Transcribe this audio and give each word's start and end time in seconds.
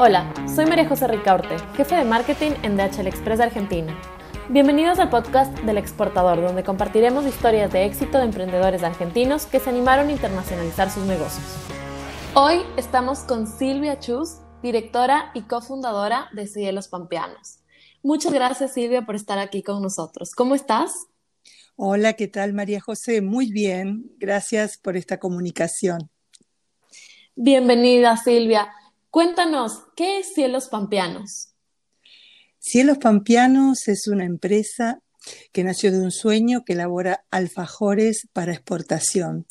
Hola, 0.00 0.32
soy 0.54 0.64
María 0.66 0.88
José 0.88 1.08
Ricaurte, 1.08 1.56
jefe 1.76 1.96
de 1.96 2.04
marketing 2.04 2.52
en 2.62 2.76
DHL 2.76 3.08
Express 3.08 3.38
de 3.38 3.44
Argentina. 3.46 4.00
Bienvenidos 4.48 5.00
al 5.00 5.10
podcast 5.10 5.52
del 5.62 5.76
exportador, 5.76 6.40
donde 6.40 6.62
compartiremos 6.62 7.26
historias 7.26 7.72
de 7.72 7.84
éxito 7.84 8.18
de 8.18 8.26
emprendedores 8.26 8.84
argentinos 8.84 9.46
que 9.46 9.58
se 9.58 9.70
animaron 9.70 10.06
a 10.06 10.12
internacionalizar 10.12 10.88
sus 10.88 11.02
negocios. 11.02 11.44
Hoy 12.34 12.60
estamos 12.76 13.24
con 13.24 13.48
Silvia 13.48 13.98
Chus, 13.98 14.36
directora 14.62 15.32
y 15.34 15.42
cofundadora 15.42 16.28
de 16.32 16.46
Cielos 16.46 16.86
Pampeanos. 16.86 17.58
Muchas 18.00 18.32
gracias 18.32 18.74
Silvia 18.74 19.02
por 19.02 19.16
estar 19.16 19.40
aquí 19.40 19.64
con 19.64 19.82
nosotros. 19.82 20.32
¿Cómo 20.36 20.54
estás? 20.54 21.08
Hola, 21.74 22.12
¿qué 22.12 22.28
tal 22.28 22.52
María 22.52 22.80
José? 22.80 23.20
Muy 23.20 23.50
bien, 23.50 24.12
gracias 24.18 24.78
por 24.78 24.96
esta 24.96 25.18
comunicación. 25.18 26.08
Bienvenida 27.34 28.16
Silvia. 28.16 28.68
Cuéntanos, 29.18 29.82
¿qué 29.96 30.20
es 30.20 30.32
Cielos 30.32 30.68
Pampeanos? 30.68 31.48
Cielos 32.60 32.98
Pampeanos 32.98 33.88
es 33.88 34.06
una 34.06 34.24
empresa 34.24 35.00
que 35.50 35.64
nació 35.64 35.90
de 35.90 35.98
un 35.98 36.12
sueño 36.12 36.62
que 36.64 36.74
elabora 36.74 37.24
alfajores 37.32 38.28
para 38.32 38.52
exportación. 38.52 39.48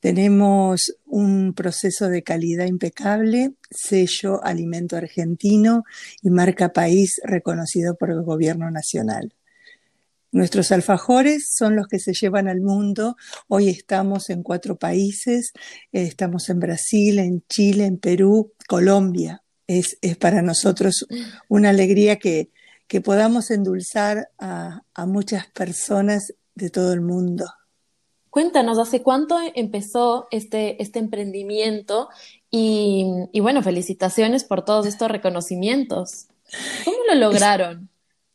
Tenemos 0.00 0.96
un 1.06 1.54
proceso 1.54 2.08
de 2.08 2.24
calidad 2.24 2.66
impecable, 2.66 3.52
sello 3.70 4.42
alimento 4.42 4.96
argentino 4.96 5.84
y 6.20 6.30
marca 6.30 6.72
país 6.72 7.20
reconocido 7.22 7.94
por 7.94 8.10
el 8.10 8.24
gobierno 8.24 8.68
nacional. 8.72 9.32
Nuestros 10.30 10.72
alfajores 10.72 11.54
son 11.56 11.74
los 11.74 11.88
que 11.88 11.98
se 11.98 12.12
llevan 12.12 12.48
al 12.48 12.60
mundo. 12.60 13.16
Hoy 13.48 13.70
estamos 13.70 14.28
en 14.28 14.42
cuatro 14.42 14.76
países. 14.76 15.52
Estamos 15.90 16.50
en 16.50 16.60
Brasil, 16.60 17.18
en 17.18 17.42
Chile, 17.48 17.86
en 17.86 17.98
Perú, 17.98 18.52
Colombia. 18.68 19.42
Es, 19.66 19.98
para 20.20 20.42
nosotros 20.42 21.06
una 21.48 21.70
alegría 21.70 22.16
que, 22.16 22.50
podamos 23.04 23.50
endulzar 23.50 24.30
a, 24.38 24.82
muchas 25.06 25.46
personas 25.48 26.34
de 26.54 26.68
todo 26.68 26.92
el 26.92 27.00
mundo. 27.00 27.46
Cuéntanos, 28.28 28.78
¿hace 28.78 29.02
cuánto 29.02 29.38
empezó 29.54 30.28
este, 30.30 30.82
este 30.82 30.98
emprendimiento? 30.98 32.08
Y, 32.50 33.06
y, 33.32 33.40
bueno, 33.40 33.62
felicitaciones 33.62 34.44
por 34.44 34.64
todos 34.64 34.86
estos 34.86 35.10
reconocimientos. 35.10 36.28
¿Cómo 36.84 36.98
lo 37.08 37.14
lograron? 37.14 37.88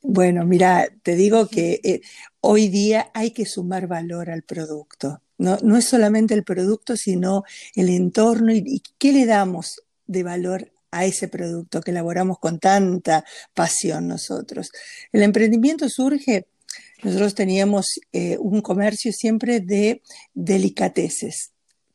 Bueno, 0.06 0.46
mira, 0.46 0.90
te 1.02 1.16
digo 1.16 1.48
que 1.48 1.80
eh, 1.82 2.02
hoy 2.42 2.68
día 2.68 3.10
hay 3.14 3.32
que 3.32 3.46
sumar 3.46 3.88
valor 3.88 4.30
al 4.30 4.44
producto. 4.44 5.22
No, 5.38 5.58
no 5.64 5.78
es 5.78 5.86
solamente 5.86 6.34
el 6.34 6.44
producto, 6.44 6.98
sino 6.98 7.44
el 7.74 7.88
entorno 7.88 8.54
y, 8.54 8.84
qué 8.98 9.14
le 9.14 9.26
damos 9.26 9.82
de 10.06 10.24
valor 10.24 10.74
a 10.92 11.06
ese 11.06 11.30
producto 11.30 11.80
que 11.80 11.92
elaboramos 11.92 12.38
con 12.40 12.60
tanta 12.60 13.24
pasión 13.54 14.10
nosotros. 14.10 14.72
El 15.14 15.24
emprendimiento 15.24 15.88
surge, 15.88 16.48
nosotros 17.02 17.34
teníamos 17.34 17.86
eh, 18.12 18.38
un 18.40 18.62
comercio 18.62 19.14
siempre 19.14 19.62
de 19.62 20.02
delicateces, 20.34 21.53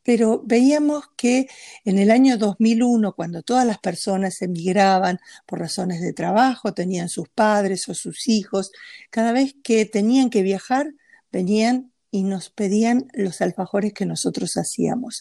pero 0.09 0.41
veíamos 0.43 1.05
que 1.19 1.49
en 1.85 1.99
el 1.99 2.11
año 2.11 2.39
2001, 2.39 3.15
cuando 3.15 3.43
todas 3.43 3.67
las 3.67 3.77
personas 3.77 4.41
emigraban 4.41 5.19
por 5.45 5.59
razones 5.59 6.01
de 6.01 6.15
trabajo, 6.15 6.73
tenían 6.73 7.11
sus 7.11 7.29
padres 7.29 7.87
o 7.91 7.95
sus 7.95 8.27
hijos, 8.27 8.73
cada 9.11 9.33
vez 9.33 9.55
que 9.63 9.85
tenían 9.85 10.31
que 10.31 10.41
viajar, 10.41 10.95
venían 11.31 11.93
y 12.11 12.23
nos 12.23 12.49
pedían 12.49 13.09
los 13.13 13.43
alfajores 13.43 13.93
que 13.93 14.07
nosotros 14.07 14.57
hacíamos. 14.57 15.21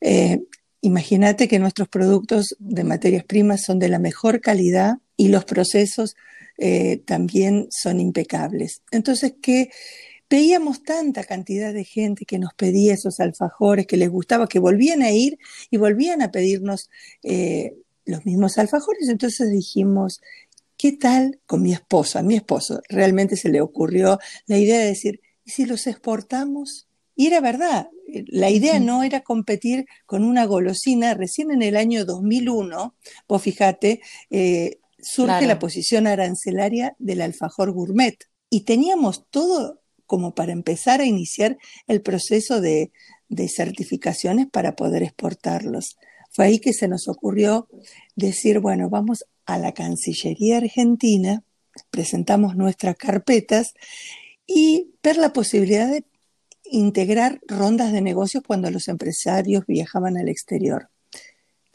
Eh, 0.00 0.42
imagínate 0.80 1.46
que 1.46 1.60
nuestros 1.60 1.86
productos 1.86 2.56
de 2.58 2.82
materias 2.82 3.22
primas 3.22 3.62
son 3.62 3.78
de 3.78 3.90
la 3.90 4.00
mejor 4.00 4.40
calidad 4.40 4.96
y 5.16 5.28
los 5.28 5.44
procesos 5.44 6.16
eh, 6.58 7.00
también 7.06 7.68
son 7.70 8.00
impecables. 8.00 8.82
Entonces, 8.90 9.34
¿qué, 9.40 9.70
veíamos 10.28 10.82
tanta 10.82 11.24
cantidad 11.24 11.72
de 11.72 11.84
gente 11.84 12.24
que 12.24 12.38
nos 12.38 12.54
pedía 12.54 12.94
esos 12.94 13.20
alfajores, 13.20 13.86
que 13.86 13.96
les 13.96 14.10
gustaba, 14.10 14.48
que 14.48 14.58
volvían 14.58 15.02
a 15.02 15.12
ir 15.12 15.38
y 15.70 15.76
volvían 15.76 16.22
a 16.22 16.30
pedirnos 16.30 16.90
eh, 17.22 17.76
los 18.04 18.24
mismos 18.26 18.58
alfajores. 18.58 19.08
Entonces 19.08 19.50
dijimos, 19.50 20.20
¿qué 20.76 20.92
tal 20.92 21.40
con 21.46 21.62
mi 21.62 21.72
esposo? 21.72 22.18
A 22.18 22.22
mi 22.22 22.34
esposo 22.34 22.80
realmente 22.88 23.36
se 23.36 23.48
le 23.48 23.60
ocurrió 23.60 24.18
la 24.46 24.58
idea 24.58 24.78
de 24.78 24.86
decir, 24.86 25.20
¿y 25.44 25.50
si 25.50 25.64
los 25.64 25.86
exportamos? 25.86 26.88
Y 27.14 27.28
era 27.28 27.40
verdad, 27.40 27.88
la 28.26 28.50
idea 28.50 28.78
no 28.78 29.02
era 29.02 29.20
competir 29.22 29.86
con 30.04 30.22
una 30.22 30.44
golosina. 30.44 31.14
Recién 31.14 31.50
en 31.50 31.62
el 31.62 31.76
año 31.76 32.04
2001, 32.04 32.94
vos 33.28 33.42
fíjate, 33.42 34.00
eh, 34.30 34.78
surge 34.98 35.46
la 35.46 35.58
posición 35.58 36.06
arancelaria 36.06 36.94
del 36.98 37.22
alfajor 37.22 37.72
gourmet. 37.72 38.16
Y 38.50 38.60
teníamos 38.60 39.26
todo 39.30 39.80
como 40.06 40.34
para 40.34 40.52
empezar 40.52 41.00
a 41.00 41.06
iniciar 41.06 41.58
el 41.86 42.00
proceso 42.00 42.60
de, 42.60 42.92
certificaciones 43.48 44.46
para 44.46 44.76
poder 44.76 45.02
exportarlos. 45.02 45.96
Fue 46.30 46.46
ahí 46.46 46.58
que 46.60 46.72
se 46.72 46.88
nos 46.88 47.08
ocurrió 47.08 47.68
decir, 48.14 48.60
bueno, 48.60 48.88
vamos 48.88 49.24
a 49.46 49.58
la 49.58 49.72
Cancillería 49.72 50.58
Argentina, 50.58 51.42
presentamos 51.90 52.56
nuestras 52.56 52.96
carpetas 52.96 53.74
y 54.46 54.92
ver 55.02 55.16
la 55.16 55.32
posibilidad 55.32 55.88
de 55.88 56.04
integrar 56.70 57.40
rondas 57.46 57.92
de 57.92 58.00
negocios 58.00 58.42
cuando 58.46 58.70
los 58.70 58.88
empresarios 58.88 59.64
viajaban 59.66 60.16
al 60.16 60.28
exterior. 60.28 60.88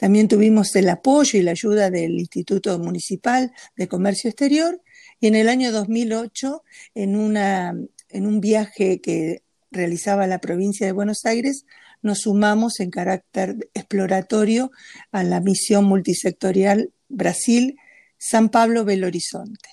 También 0.02 0.26
tuvimos 0.26 0.74
el 0.74 0.88
apoyo 0.88 1.38
y 1.38 1.42
la 1.42 1.52
ayuda 1.52 1.88
del 1.88 2.18
Instituto 2.18 2.76
Municipal 2.78 3.52
de 3.76 3.88
Comercio 3.88 4.30
Exterior 4.30 4.80
y 5.20 5.28
en 5.28 5.36
el 5.36 5.48
año 5.48 5.70
2008, 5.70 6.64
en 6.96 7.14
una 7.14 7.72
en 8.12 8.26
un 8.26 8.40
viaje 8.40 9.00
que 9.00 9.42
realizaba 9.70 10.26
la 10.26 10.38
provincia 10.38 10.86
de 10.86 10.92
Buenos 10.92 11.24
Aires, 11.24 11.64
nos 12.02 12.20
sumamos 12.20 12.80
en 12.80 12.90
carácter 12.90 13.70
exploratorio 13.74 14.70
a 15.12 15.22
la 15.22 15.40
misión 15.40 15.84
multisectorial 15.84 16.92
Brasil, 17.08 17.76
San 18.18 18.48
Pablo, 18.48 18.84
Belo 18.84 19.06
Horizonte. 19.06 19.68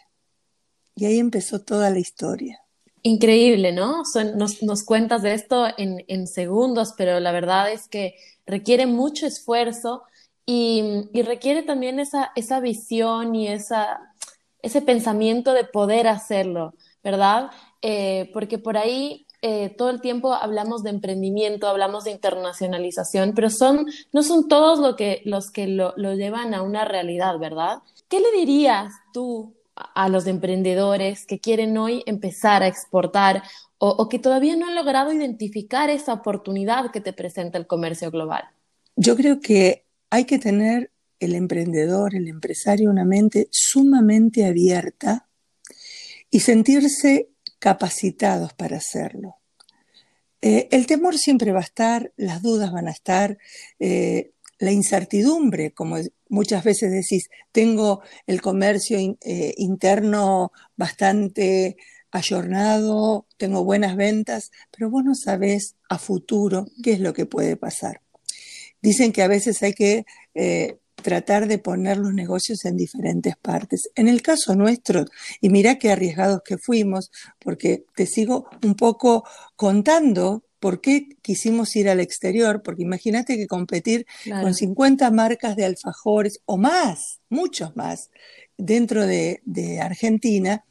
Y 0.95 1.05
ahí 1.05 1.19
empezó 1.19 1.59
toda 1.59 1.89
la 1.89 2.00
historia. 2.00 2.59
Increíble, 3.01 3.72
¿no? 3.72 4.03
nos, 4.35 4.83
cuentas 4.83 5.21
de 5.21 5.33
esto 5.33 5.66
en, 5.77 6.27
segundos, 6.27 6.94
pero 6.97 7.19
la 7.19 7.31
verdad 7.31 7.71
es 7.71 7.88
que 7.88 8.16
requiere 8.45 8.85
mucho 8.85 9.25
esfuerzo 9.25 10.03
y, 10.45 11.07
requiere 11.23 11.63
también 11.63 12.00
esa, 12.00 12.59
visión 12.59 13.35
y 13.35 13.47
ese 13.47 14.81
pensamiento 14.81 15.53
de 15.53 15.63
poder 15.63 16.07
hacerlo, 16.07 16.73
¿verdad? 17.01 17.51
Eh, 17.81 18.29
porque 18.34 18.57
por 18.57 18.78
ahí 18.78 19.25
eh, 19.41 19.73
todo 19.78 19.90
el 19.90 20.01
tiempo 20.01 20.34
hablamos 20.34 20.84
de 20.84 20.90
emprendimiento, 20.90 21.67
hablamos 21.67 22.03
de 22.03 22.12
internacionalización, 22.12 23.34
pero 23.34 23.50
son, 23.50 23.85
no 24.12 24.22
son 24.22 24.50
todos 24.50 24.79
lo 24.79 24.97
que, 24.97 25.22
los 25.23 25.50
que 25.50 25.67
lo, 25.67 25.94
llevan 25.95 26.53
a 26.53 26.62
una 26.62 26.84
realidad, 26.84 27.39
¿verdad? 27.39 27.79
¿Qué 28.09 28.19
le 28.19 28.38
dirías 28.38 28.91
tú 29.13 29.56
a 29.75 30.09
los 30.09 30.28
emprendedores 30.28 31.25
que 31.25 31.39
quieren 31.39 31.78
hoy 31.78 32.03
empezar 32.06 32.63
a 32.63 32.68
exportar 32.68 33.44
o, 33.78 34.09
que 34.09 34.19
todavía 34.19 34.57
no 34.57 34.68
han 34.68 34.75
logrado 34.75 35.13
identificar 35.13 35.89
esa 35.89 36.12
oportunidad 36.12 36.91
que 36.91 37.00
te 37.00 37.13
presenta 37.13 37.57
el 37.57 37.66
comercio 37.66 38.12
global? 38.12 38.44
Yo 38.97 39.16
creo 39.16 39.39
que 39.39 39.85
hay 40.09 40.25
que 40.25 40.38
tener 40.38 40.91
el 41.22 41.34
emprendedor, 41.34 42.13
el 42.13 42.28
empresario, 42.28 42.89
una 42.89 43.06
mente 43.06 43.47
sumamente 43.51 44.45
abierta 44.45 45.29
y 46.29 46.41
sentirse 46.41 47.28
capacitados 47.59 48.53
para 48.53 48.77
hacerlo. 48.77 49.35
Eh, 50.41 50.69
el 50.71 50.85
temor 50.85 51.17
siempre 51.17 51.51
va 51.51 51.59
a 51.59 51.63
estar, 51.63 52.13
las 52.15 52.41
dudas 52.41 52.71
van 52.71 52.87
a 52.87 52.91
estar, 52.91 53.37
eh, 53.79 54.31
la 54.57 54.71
incertidumbre, 54.71 55.71
como 55.71 55.97
muchas 56.29 56.63
veces 56.63 56.91
decís, 56.91 57.29
tengo 57.51 58.01
el 58.25 58.41
comercio 58.41 58.97
eh, 58.97 59.53
interno 59.57 60.51
bastante 60.75 61.77
ayornado, 62.11 63.27
tengo 63.38 63.63
buenas 63.63 63.95
ventas, 63.95 64.51
pero 64.71 64.89
vos 64.89 65.03
no 65.03 65.13
sabés 65.15 65.75
a 65.89 66.00
futuro 66.00 66.65
qué 66.83 66.94
es 66.94 67.00
lo 67.00 67.13
que 67.13 67.25
puede 67.25 67.55
pasar. 67.55 68.01
Dicen 68.81 69.12
que 69.12 69.21
a 69.21 69.27
veces 69.27 69.62
hay 69.62 69.73
que 69.73 70.05
tratar 71.01 71.48
de 71.48 71.57
poner 71.57 71.98
los 71.98 72.13
negocios 72.13 72.66
en 72.66 72.78
diferentes 72.78 73.36
partes. 73.38 73.90
En 73.96 74.07
el 74.07 74.22
caso 74.22 74.56
nuestro, 74.56 75.06
y 75.42 75.50
mira 75.50 75.78
qué 75.78 75.92
arriesgados 75.92 76.42
que 76.44 76.57
fuimos, 76.57 77.12
porque 77.40 77.86
te 77.96 78.06
sigo 78.06 78.48
un 78.63 78.75
poco 78.75 79.24
contando 79.56 80.44
por 80.60 80.81
qué 80.81 81.10
quisimos 81.22 81.75
ir 81.75 81.90
al 81.90 82.00
exterior, 82.00 82.62
porque 82.62 82.84
imagínate 82.84 83.38
que 83.38 83.48
competir 83.48 84.06
con 84.42 84.54
50 84.54 85.10
marcas 85.12 85.56
de 85.56 85.66
alfajores 85.66 86.42
o 86.46 86.57
más, 86.57 87.22
muchos 87.30 87.75
más, 87.75 88.12
dentro 88.57 89.07
de, 89.07 89.42
Argentina, 89.81 90.66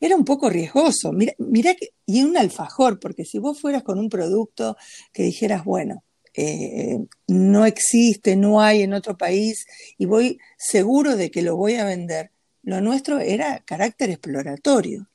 era 0.00 0.16
un 0.16 0.24
poco 0.24 0.48
riesgoso. 0.48 1.12
Mira, 1.12 1.34
mira 1.38 1.74
que, 1.74 1.90
y 2.06 2.22
un 2.22 2.36
alfajor, 2.36 2.98
porque 3.00 3.24
si 3.24 3.38
vos 3.38 3.60
fueras 3.60 3.82
con 3.82 3.98
un 3.98 4.08
producto 4.08 4.76
que 5.12 5.24
dijeras, 5.24 5.64
bueno, 5.64 6.04
eh, 6.40 7.04
no 7.26 7.66
existe, 7.66 8.36
no 8.36 8.60
hay 8.60 8.82
en 8.82 8.92
otro 8.92 9.16
país 9.16 9.66
y 9.96 10.04
voy 10.06 10.38
seguro 10.56 11.16
de 11.16 11.32
que 11.32 11.42
lo 11.42 11.56
voy 11.56 11.74
a 11.74 11.84
vender. 11.84 12.30
Lo 12.62 12.80
nuestro 12.80 13.18
era 13.18 13.58
carácter 13.64 14.10
exploratorio. 14.10 15.08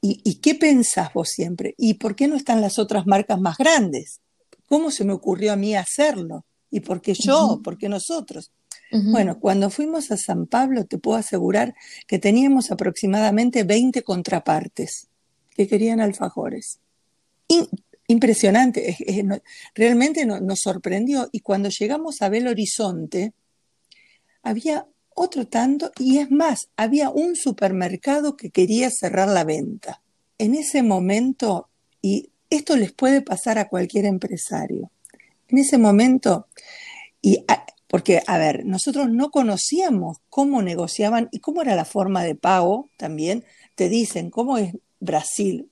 ¿Y, 0.00 0.36
qué 0.36 0.54
pensás 0.54 1.12
vos 1.12 1.28
siempre? 1.28 1.74
¿Y 1.76 1.94
por 1.94 2.14
qué 2.14 2.28
no 2.28 2.36
están 2.36 2.60
las 2.60 2.78
otras 2.78 3.06
marcas 3.06 3.38
más 3.40 3.58
grandes? 3.58 4.20
¿Cómo 4.66 4.90
se 4.92 5.04
me 5.04 5.12
ocurrió 5.12 5.52
a 5.52 5.56
mí 5.56 5.74
hacerlo? 5.74 6.46
¿Y 6.70 6.80
por 6.80 7.02
qué 7.02 7.12
yo? 7.14 7.60
¿Por 7.62 7.76
qué 7.76 7.88
nosotros? 7.88 8.50
Bueno, 8.92 9.40
cuando 9.40 9.68
fuimos 9.68 10.10
a 10.12 10.16
San 10.16 10.46
Pablo, 10.46 10.86
te 10.86 10.96
puedo 10.96 11.18
asegurar 11.18 11.74
que 12.06 12.18
teníamos 12.20 12.70
aproximadamente 12.70 13.64
20 13.64 14.02
contrapartes 14.02 15.08
que 15.50 15.66
querían 15.66 16.00
alfajores. 16.00 16.78
Impresionante, 18.08 18.96
realmente 19.74 20.26
nos 20.26 20.60
sorprendió. 20.60 21.28
Y 21.32 21.40
cuando 21.40 21.68
llegamos 21.68 22.22
a 22.22 22.28
Belo 22.28 22.50
Horizonte, 22.50 23.32
había 24.42 24.86
otro 25.14 25.46
tanto, 25.46 25.90
y 25.98 26.18
es 26.18 26.30
más, 26.30 26.68
había 26.76 27.10
un 27.10 27.36
supermercado 27.36 28.36
que 28.36 28.50
quería 28.50 28.90
cerrar 28.90 29.28
la 29.28 29.44
venta. 29.44 30.02
En 30.38 30.54
ese 30.54 30.82
momento, 30.82 31.68
y 32.02 32.30
esto 32.50 32.76
les 32.76 32.92
puede 32.92 33.22
pasar 33.22 33.58
a 33.58 33.68
cualquier 33.68 34.04
empresario, 34.04 34.90
en 35.48 35.58
ese 35.58 35.78
momento, 35.78 36.48
y 37.22 37.44
porque, 37.88 38.22
a 38.26 38.36
ver, 38.36 38.66
nosotros 38.66 39.08
no 39.10 39.30
conocíamos 39.30 40.18
cómo 40.28 40.60
negociaban 40.60 41.28
y 41.32 41.38
cómo 41.38 41.62
era 41.62 41.76
la 41.76 41.84
forma 41.84 42.24
de 42.24 42.34
pago 42.34 42.90
también. 42.96 43.44
Te 43.74 43.88
dicen 43.88 44.30
cómo 44.30 44.58
es 44.58 44.74
Brasil. 45.00 45.68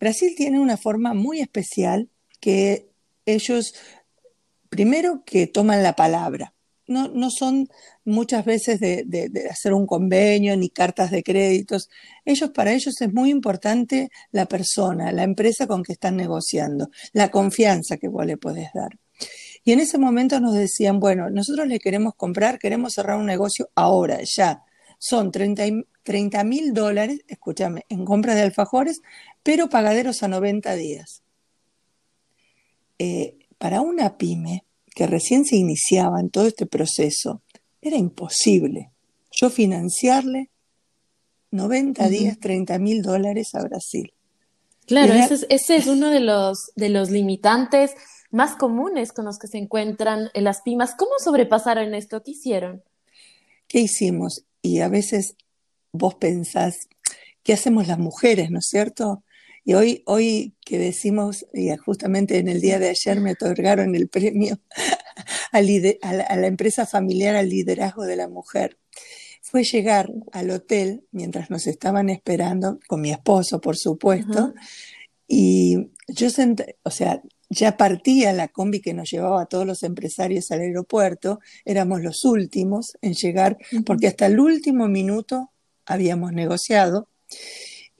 Brasil 0.00 0.34
tiene 0.36 0.58
una 0.58 0.76
forma 0.76 1.14
muy 1.14 1.40
especial 1.40 2.08
que 2.40 2.90
ellos, 3.26 3.74
primero 4.68 5.22
que 5.24 5.46
toman 5.46 5.82
la 5.82 5.94
palabra 5.94 6.54
no, 6.90 7.08
no 7.08 7.30
son 7.30 7.68
muchas 8.04 8.44
veces 8.44 8.80
de, 8.80 9.48
hacer 9.48 9.72
un 9.72 9.86
convenio 9.86 10.56
ni 10.56 10.70
cartas 10.70 11.10
de 11.10 11.22
créditos. 11.22 11.88
Ellos, 12.24 12.50
para 12.50 12.72
ellos 12.72 13.00
es 13.00 13.12
muy 13.12 13.30
importante 13.30 14.10
la 14.32 14.46
persona, 14.46 15.12
la 15.12 15.22
empresa 15.22 15.66
con 15.66 15.84
que 15.84 15.92
están 15.92 16.16
negociando, 16.16 16.90
la 17.12 17.30
confianza 17.30 17.96
que 17.96 18.08
vos 18.08 18.26
le 18.26 18.36
podés 18.36 18.70
dar. 18.74 18.98
Y 19.62 19.72
en 19.72 19.80
ese 19.80 19.98
momento 19.98 20.40
nos 20.40 20.54
decían, 20.54 20.98
bueno, 20.98 21.30
nosotros 21.30 21.68
le 21.68 21.78
queremos 21.78 22.14
comprar, 22.16 22.58
queremos 22.58 22.94
cerrar 22.94 23.18
un 23.18 23.26
negocio 23.26 23.70
ahora, 23.76 24.18
ya. 24.24 24.64
Son 24.98 25.30
30 25.30 26.44
mil 26.44 26.74
dólares, 26.74 27.20
escúchame, 27.28 27.86
en 27.88 28.04
compra 28.04 28.34
de 28.34 28.42
alfajores, 28.42 29.00
pero 29.42 29.68
pagaderos 29.68 30.22
a 30.22 30.28
90 30.28 30.74
días. 30.74 31.22
Eh, 32.98 33.36
para 33.58 33.80
una 33.80 34.16
pyme, 34.18 34.64
que 34.94 35.06
recién 35.06 35.44
se 35.44 35.56
iniciaba 35.56 36.20
en 36.20 36.30
todo 36.30 36.46
este 36.46 36.66
proceso, 36.66 37.42
era 37.80 37.96
imposible 37.96 38.90
yo 39.30 39.50
financiarle 39.50 40.50
90 41.50 42.08
días, 42.08 42.38
30 42.38 42.78
mil 42.78 43.02
dólares 43.02 43.54
a 43.54 43.62
Brasil. 43.62 44.12
Claro, 44.86 45.14
ese, 45.14 45.46
es, 45.48 45.86
uno 45.86 46.10
de 46.10 46.20
los, 46.20 46.72
de 46.74 46.88
los 46.88 47.10
limitantes 47.10 47.92
más 48.30 48.56
comunes 48.56 49.12
con 49.12 49.24
los 49.24 49.38
que 49.38 49.46
se 49.46 49.58
encuentran 49.58 50.30
en 50.34 50.44
las 50.44 50.62
pymas. 50.62 50.94
¿Cómo 50.96 51.12
sobrepasaron 51.22 51.94
esto? 51.94 52.22
¿Qué 52.22 52.32
hicieron? 52.32 52.82
¿Qué 53.68 53.80
hicimos? 53.80 54.44
Y 54.62 54.80
a 54.80 54.88
veces 54.88 55.36
vos 55.92 56.16
pensás, 56.16 56.88
¿qué 57.42 57.52
hacemos 57.52 57.86
las 57.86 57.98
mujeres, 57.98 58.50
no 58.50 58.58
es 58.58 58.66
cierto? 58.66 59.22
Y 59.64 59.74
hoy, 59.74 60.02
hoy 60.06 60.54
que 60.64 60.78
decimos, 60.78 61.46
y 61.52 61.74
justamente 61.76 62.38
en 62.38 62.48
el 62.48 62.60
día 62.60 62.78
de 62.78 62.88
ayer 62.88 63.20
me 63.20 63.32
otorgaron 63.32 63.94
el 63.94 64.08
premio 64.08 64.58
a, 65.52 65.60
la, 65.62 66.46
empresa 66.46 66.86
familiar 66.86 67.36
al 67.36 67.48
liderazgo 67.48 68.04
de 68.04 68.16
la 68.16 68.28
mujer, 68.28 68.78
fue 69.42 69.64
llegar 69.64 70.10
al 70.32 70.50
hotel 70.50 71.04
mientras 71.10 71.50
nos 71.50 71.66
estaban 71.66 72.08
esperando, 72.08 72.78
con 72.88 73.00
mi 73.00 73.10
esposo, 73.10 73.60
por 73.60 73.76
supuesto, 73.76 74.54
y 75.26 75.90
yo 76.08 76.30
senté, 76.30 76.76
o 76.82 76.90
sea, 76.90 77.22
ya 77.50 77.76
partía 77.76 78.32
la 78.32 78.48
combi 78.48 78.80
que 78.80 78.94
nos 78.94 79.10
llevaba 79.10 79.42
a 79.42 79.46
todos 79.46 79.66
los 79.66 79.82
empresarios 79.82 80.50
al 80.52 80.60
aeropuerto, 80.60 81.40
éramos 81.64 82.00
los 82.00 82.24
últimos 82.24 82.96
en 83.02 83.14
llegar, 83.14 83.58
porque 83.84 84.06
hasta 84.06 84.26
el 84.26 84.38
último 84.38 84.88
minuto 84.88 85.50
habíamos 85.84 86.32
negociado. 86.32 87.08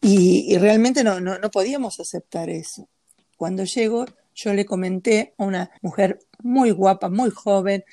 Y, 0.00 0.56
realmente 0.56 1.04
no, 1.04 1.20
no, 1.20 1.50
podíamos 1.50 2.00
aceptar 2.00 2.48
eso. 2.48 2.88
Cuando 3.36 3.64
llego, 3.64 4.06
yo 4.34 4.54
le 4.54 4.64
comenté 4.64 5.34
a 5.36 5.44
una 5.44 5.70
mujer 5.82 6.20
muy 6.42 6.70
guapa, 6.70 7.10
muy 7.10 7.30
joven, 7.30 7.84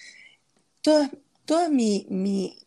toda, 0.82 1.12
toda 1.46 1.70
mi, 1.70 2.06
mi, 2.10 2.58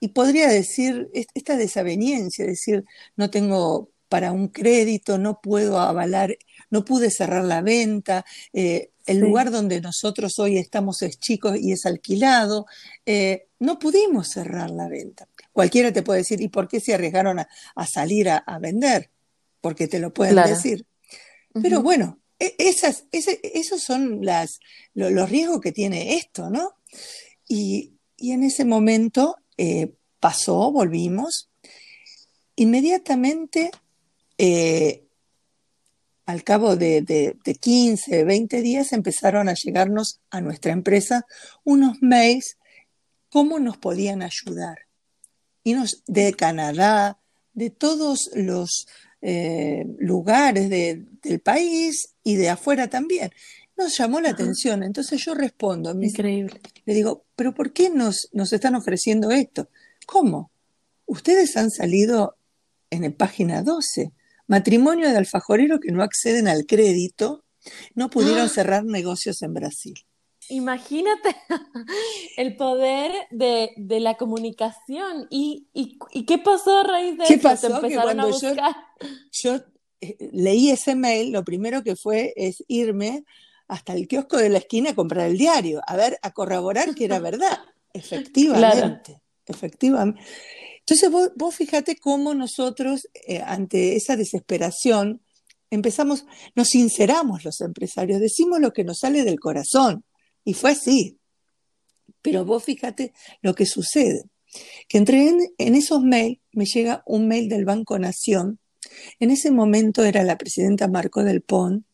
y 0.00 0.08
podría 0.08 0.48
decir, 0.48 1.08
esta 1.12 1.56
desaveniencia, 1.56 2.46
decir, 2.46 2.84
no 3.16 3.30
tengo 3.30 3.90
para 4.08 4.32
un 4.32 4.48
crédito, 4.48 5.18
no 5.18 5.40
puedo 5.40 5.78
avalar, 5.78 6.36
no 6.70 6.84
pude 6.84 7.10
cerrar 7.10 7.44
la 7.44 7.62
venta, 7.62 8.24
eh, 8.52 8.90
el 9.06 9.18
lugar 9.18 9.50
donde 9.50 9.80
nosotros 9.80 10.38
hoy 10.38 10.58
estamos 10.58 11.02
es 11.02 11.18
chico 11.18 11.54
y 11.54 11.72
es 11.72 11.86
alquilado, 11.86 12.66
eh, 13.06 13.46
no 13.60 13.78
pudimos 13.78 14.28
cerrar 14.28 14.70
la 14.70 14.88
venta. 14.88 15.28
Cualquiera 15.52 15.92
te 15.92 16.02
puede 16.02 16.20
decir, 16.20 16.40
¿y 16.40 16.48
por 16.48 16.68
qué 16.68 16.80
se 16.80 16.94
arriesgaron 16.94 17.40
a, 17.40 17.86
salir 17.86 18.28
a, 18.28 18.58
vender? 18.60 19.10
Porque 19.60 19.88
te 19.88 19.98
lo 19.98 20.12
pueden 20.12 20.36
decir. 20.36 20.86
Pero 21.60 21.82
bueno, 21.82 22.20
e, 22.38 22.54
esas, 22.58 23.04
esos 23.10 23.82
son 23.82 24.24
las, 24.24 24.60
los 24.94 25.28
riesgos 25.28 25.60
que 25.60 25.72
tiene 25.72 26.14
esto, 26.16 26.50
¿no? 26.50 26.74
Y, 27.48 27.94
en 28.18 28.44
ese 28.44 28.66
momento 28.66 29.36
eh, 29.56 29.94
pasó, 30.20 30.70
volvimos. 30.70 31.48
Inmediatamente, 32.54 33.70
eh, 34.36 35.06
al 36.26 36.44
cabo 36.44 36.76
de, 36.76 37.00
de, 37.00 37.36
de, 37.42 37.54
15, 37.54 38.24
20 38.24 38.60
días, 38.60 38.92
empezaron 38.92 39.48
a 39.48 39.54
llegarnos 39.54 40.20
a 40.30 40.42
nuestra 40.42 40.72
empresa 40.72 41.26
unos 41.64 41.96
mails, 42.02 42.58
cómo 43.30 43.58
nos 43.58 43.78
podían 43.78 44.22
ayudar 44.22 44.89
y 45.64 45.76
de 46.06 46.34
Canadá, 46.34 47.18
de 47.52 47.70
todos 47.70 48.30
los 48.34 48.86
eh, 49.22 49.84
lugares 49.98 50.70
del 50.70 51.40
país 51.40 52.14
y 52.22 52.36
de 52.36 52.50
afuera 52.50 52.88
también. 52.88 53.30
Nos 53.76 53.96
llamó 53.96 54.20
la 54.20 54.30
atención, 54.30 54.82
entonces 54.82 55.24
yo 55.24 55.34
respondo. 55.34 55.90
Increíble. 55.92 56.60
Le 56.84 56.94
digo, 56.94 57.24
pero 57.34 57.54
¿por 57.54 57.72
qué 57.72 57.90
nos, 57.90 58.28
nos 58.32 58.52
están 58.52 58.74
ofreciendo 58.74 59.30
esto? 59.30 59.68
¿Cómo? 60.06 60.50
Ustedes 61.06 61.56
han 61.56 61.70
salido 61.70 62.36
en 62.90 63.02
la 63.02 63.10
página 63.10 63.62
12. 63.62 64.12
Matrimonio 64.46 65.08
de 65.08 65.16
alfajorero 65.16 65.80
que 65.80 65.92
no 65.92 66.02
acceden 66.02 66.48
al 66.48 66.66
crédito, 66.66 67.44
no 67.94 68.10
pudieron 68.10 68.46
¡Ah! 68.46 68.48
cerrar 68.48 68.84
negocios 68.84 69.42
en 69.42 69.54
Brasil. 69.54 69.94
Imagínate 70.50 71.36
el 72.36 72.56
poder 72.56 73.12
de, 73.30 73.72
la 74.00 74.16
comunicación. 74.16 75.26
¿Y, 75.30 75.68
qué 76.26 76.38
pasó 76.38 76.78
a 76.78 76.82
raíz 76.82 77.16
de 77.16 77.24
¿Qué 77.24 77.38
Pasó? 77.38 77.80
que 77.80 77.94
cuando 77.94 78.30
Yo, 79.32 79.56
eh, 80.00 80.16
leí 80.32 80.70
ese 80.70 80.94
mail, 80.94 81.32
lo 81.32 81.44
primero 81.44 81.82
que 81.82 81.96
fue 81.96 82.32
es 82.36 82.64
irme 82.68 83.24
hasta 83.68 83.94
el 83.94 84.08
kiosco 84.08 84.36
de 84.36 84.48
la 84.48 84.58
esquina 84.58 84.90
a 84.90 84.94
comprar 84.94 85.28
el 85.28 85.38
diario, 85.38 85.80
a 85.86 85.96
ver, 85.96 86.18
a 86.22 86.32
corroborar 86.32 86.94
que 86.94 87.04
era 87.04 87.18
verdad. 87.20 87.60
Efectivamente, 87.92 89.22
efectivamente. 89.46 90.20
Entonces 90.80 91.10
vos, 91.10 91.30
vos 91.36 91.54
fíjate 91.54 91.96
cómo 91.96 92.34
nosotros, 92.34 93.08
eh, 93.26 93.40
ante 93.44 93.94
esa 93.94 94.16
desesperación, 94.16 95.22
empezamos, 95.70 96.26
nos 96.56 96.68
sinceramos 96.68 97.44
los 97.44 97.60
empresarios, 97.60 98.20
decimos 98.20 98.58
lo 98.58 98.72
que 98.72 98.82
nos 98.82 98.98
sale 98.98 99.22
del 99.22 99.38
corazón 99.38 100.04
y 100.44 100.54
fue 100.54 100.72
así. 100.72 101.18
Pero 102.22 102.44
vos 102.44 102.64
fíjate 102.64 103.12
lo 103.42 103.54
que 103.54 103.66
sucede. 103.66 104.24
Que 104.88 104.98
entré 104.98 105.28
en, 105.58 105.74
esos 105.74 106.02
mails, 106.02 106.40
me 106.52 106.64
llega 106.64 107.02
un 107.06 107.28
mail 107.28 107.48
del 107.48 107.64
Banco 107.64 107.98
Nación. 107.98 108.58
En 109.20 109.30
ese 109.30 109.50
momento 109.50 110.04
era 110.04 110.24
la 110.24 110.36
presidenta 110.36 110.88
Marco 110.88 111.22
del 111.22 111.42
PON 111.42 111.84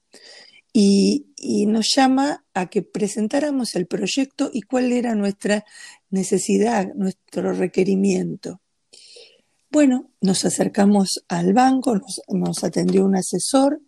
y, 0.73 1.27
y 1.37 1.67
nos 1.67 1.95
llama 1.95 2.45
a 2.55 2.69
que 2.69 2.83
presentáramos 2.83 3.75
el 3.75 3.87
proyecto 3.87 4.51
y 4.53 4.63
cuál 4.63 4.93
era 4.93 5.15
nuestra 5.15 5.65
necesidad, 6.11 6.87
nuestro 6.95 7.53
requerimiento. 7.53 8.61
Bueno, 9.71 10.11
nos 10.21 10.45
acercamos 10.45 11.25
al 11.29 11.53
banco, 11.53 11.99
nos, 12.29 12.65
atendió 12.65 13.05
un 13.05 13.17
asesor, 13.17 13.81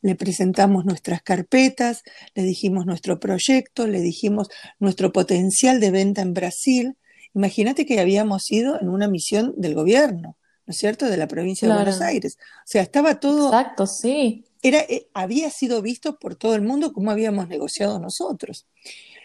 le 0.00 0.14
presentamos 0.14 0.84
nuestras 0.84 1.22
carpetas, 1.22 2.02
le 2.34 2.44
dijimos 2.44 2.86
nuestro 2.86 3.18
proyecto, 3.18 3.86
le 3.86 4.00
dijimos 4.00 4.48
nuestro 4.78 5.12
potencial 5.12 5.80
de 5.80 5.90
venta 5.90 6.22
en 6.22 6.34
Brasil. 6.34 6.96
Imagínate 7.34 7.84
que 7.84 8.00
habíamos 8.00 8.50
ido 8.50 8.80
en 8.80 8.88
una 8.88 9.08
misión 9.08 9.54
del 9.56 9.74
gobierno, 9.74 10.36
¿no 10.66 10.70
es 10.70 10.76
cierto?, 10.76 11.06
de 11.06 11.16
la 11.16 11.26
provincia 11.26 11.68
de 11.68 11.74
Buenos 11.74 12.00
Aires. 12.00 12.38
O 12.40 12.66
sea, 12.66 12.82
estaba 12.82 13.18
todo... 13.18 13.48
Exacto, 13.48 13.86
sí. 13.86 14.44
era, 14.62 14.78
eh, 14.80 15.08
había 15.14 15.50
sido 15.50 15.82
visto 15.82 16.18
por 16.18 16.36
todo 16.36 16.54
el 16.54 16.62
mundo 16.62 16.92
como 16.92 17.10
habíamos 17.10 17.48
negociado 17.48 17.98
nosotros. 17.98 18.66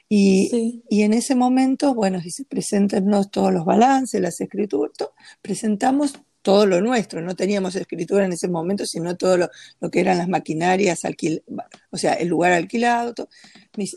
Y, 0.10 0.84
y 0.90 1.04
en 1.04 1.14
ese 1.14 1.36
momento, 1.36 1.94
bueno, 1.94 2.20
dice, 2.20 2.44
preséntenos 2.44 3.30
todos 3.30 3.54
los 3.54 3.64
balances, 3.64 4.20
las 4.20 4.42
escrituras, 4.42 4.92
presentamos 5.42 6.14
todo 6.42 6.66
lo 6.66 6.82
nuestro, 6.82 7.22
no 7.22 7.36
teníamos 7.36 7.76
escritura 7.76 8.26
en 8.26 8.34
ese 8.34 8.48
momento, 8.48 8.86
sino 8.86 9.16
todo 9.18 9.38
lo, 9.38 9.92
que 9.92 10.00
eran 10.00 10.18
las 10.18 10.30
maquinarias, 10.30 11.02
o 11.92 11.98
sea, 11.98 12.14
el 12.14 12.28
lugar 12.28 12.54
alquilado. 12.54 13.14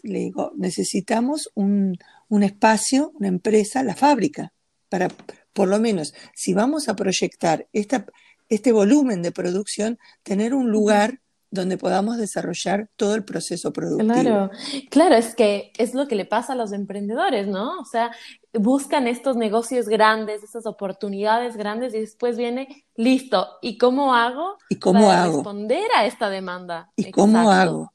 Le 0.03 0.19
digo, 0.19 0.53
necesitamos 0.57 1.51
un, 1.55 1.97
un, 2.29 2.43
espacio, 2.43 3.13
una 3.19 3.29
empresa, 3.29 3.83
la 3.83 3.95
fábrica, 3.95 4.53
para, 4.89 5.09
por 5.53 5.69
lo 5.69 5.79
menos, 5.79 6.15
si 6.35 6.53
vamos 6.53 6.89
a 6.89 6.97
proyectar 6.97 7.69
esta, 7.73 8.07
este 8.49 8.73
volumen 8.73 9.23
de 9.23 9.33
producción, 9.33 9.99
tener 10.23 10.53
un 10.53 10.71
lugar 10.71 11.21
donde 11.53 11.77
podamos 11.77 12.17
desarrollar 12.17 12.89
todo 12.97 13.15
el 13.15 13.25
proceso 13.25 13.75
productivo. 13.75 14.11
Claro, 14.11 14.51
claro, 14.91 15.15
es 15.17 15.35
que 15.35 15.71
es 15.77 15.93
lo 15.93 16.09
que 16.09 16.15
le 16.17 16.25
pasa 16.25 16.55
a 16.55 16.57
los 16.57 16.73
emprendedores, 16.73 17.47
¿no? 17.47 17.79
O 17.79 17.85
sea, 17.85 18.11
buscan 18.55 19.07
estos 19.07 19.37
negocios 19.37 19.87
grandes, 19.87 20.43
esas 20.43 20.65
oportunidades 20.65 21.59
grandes 21.59 21.93
y 21.93 22.01
después 22.01 22.39
viene, 22.39 22.87
listo, 22.97 23.59
¿y 23.61 23.77
cómo 23.77 24.15
hago 24.15 24.57
¿Y 24.71 24.77
cómo 24.77 25.09
para 25.09 25.25
hago? 25.25 25.35
responder 25.37 25.85
a 25.95 26.07
esta 26.07 26.31
demanda? 26.31 26.91
¿Y 26.97 27.11
cómo 27.11 27.51
hago? 27.51 27.93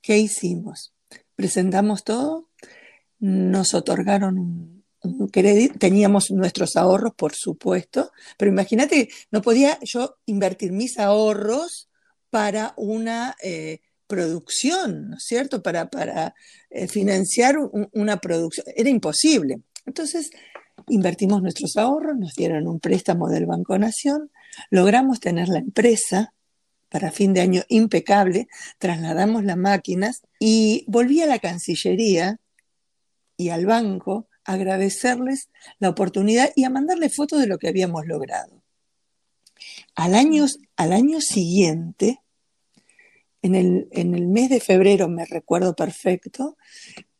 ¿Qué 0.00 0.16
hicimos? 0.16 0.94
Presentamos 1.36 2.02
todo, 2.02 2.48
nos 3.18 3.74
otorgaron 3.74 4.38
un, 4.38 4.84
un 5.02 5.28
crédito, 5.28 5.78
teníamos 5.78 6.30
nuestros 6.30 6.76
ahorros, 6.76 7.12
por 7.14 7.34
supuesto, 7.34 8.10
pero 8.38 8.50
imagínate, 8.50 9.10
no 9.30 9.42
podía 9.42 9.78
yo 9.82 10.16
invertir 10.24 10.72
mis 10.72 10.98
ahorros 10.98 11.89
para 12.30 12.74
una 12.76 13.36
eh, 13.42 13.80
producción, 14.06 15.10
¿no 15.10 15.16
es 15.16 15.24
cierto? 15.24 15.62
Para, 15.62 15.90
para 15.90 16.34
eh, 16.70 16.88
financiar 16.88 17.58
un, 17.58 17.88
una 17.92 18.18
producción. 18.18 18.66
Era 18.74 18.88
imposible. 18.88 19.62
Entonces, 19.86 20.30
invertimos 20.88 21.42
nuestros 21.42 21.76
ahorros, 21.76 22.16
nos 22.16 22.34
dieron 22.34 22.66
un 22.66 22.80
préstamo 22.80 23.28
del 23.28 23.46
Banco 23.46 23.78
Nación, 23.78 24.30
logramos 24.70 25.20
tener 25.20 25.48
la 25.48 25.58
empresa 25.58 26.32
para 26.88 27.12
fin 27.12 27.32
de 27.32 27.40
año 27.40 27.62
impecable, 27.68 28.48
trasladamos 28.78 29.44
las 29.44 29.56
máquinas 29.56 30.22
y 30.38 30.84
volví 30.88 31.22
a 31.22 31.26
la 31.26 31.38
Cancillería 31.38 32.38
y 33.36 33.50
al 33.50 33.64
banco 33.64 34.28
a 34.44 34.54
agradecerles 34.54 35.48
la 35.78 35.88
oportunidad 35.88 36.50
y 36.56 36.64
a 36.64 36.70
mandarle 36.70 37.08
fotos 37.08 37.40
de 37.40 37.46
lo 37.46 37.58
que 37.58 37.68
habíamos 37.68 38.06
logrado. 38.06 38.59
Al 39.94 40.14
año, 40.14 40.46
al 40.76 40.92
año 40.92 41.20
siguiente, 41.20 42.20
en 43.42 43.54
el, 43.54 43.88
en 43.92 44.14
el, 44.14 44.26
mes 44.28 44.50
de 44.50 44.60
febrero, 44.60 45.08
me 45.08 45.24
recuerdo 45.24 45.74
perfecto, 45.74 46.56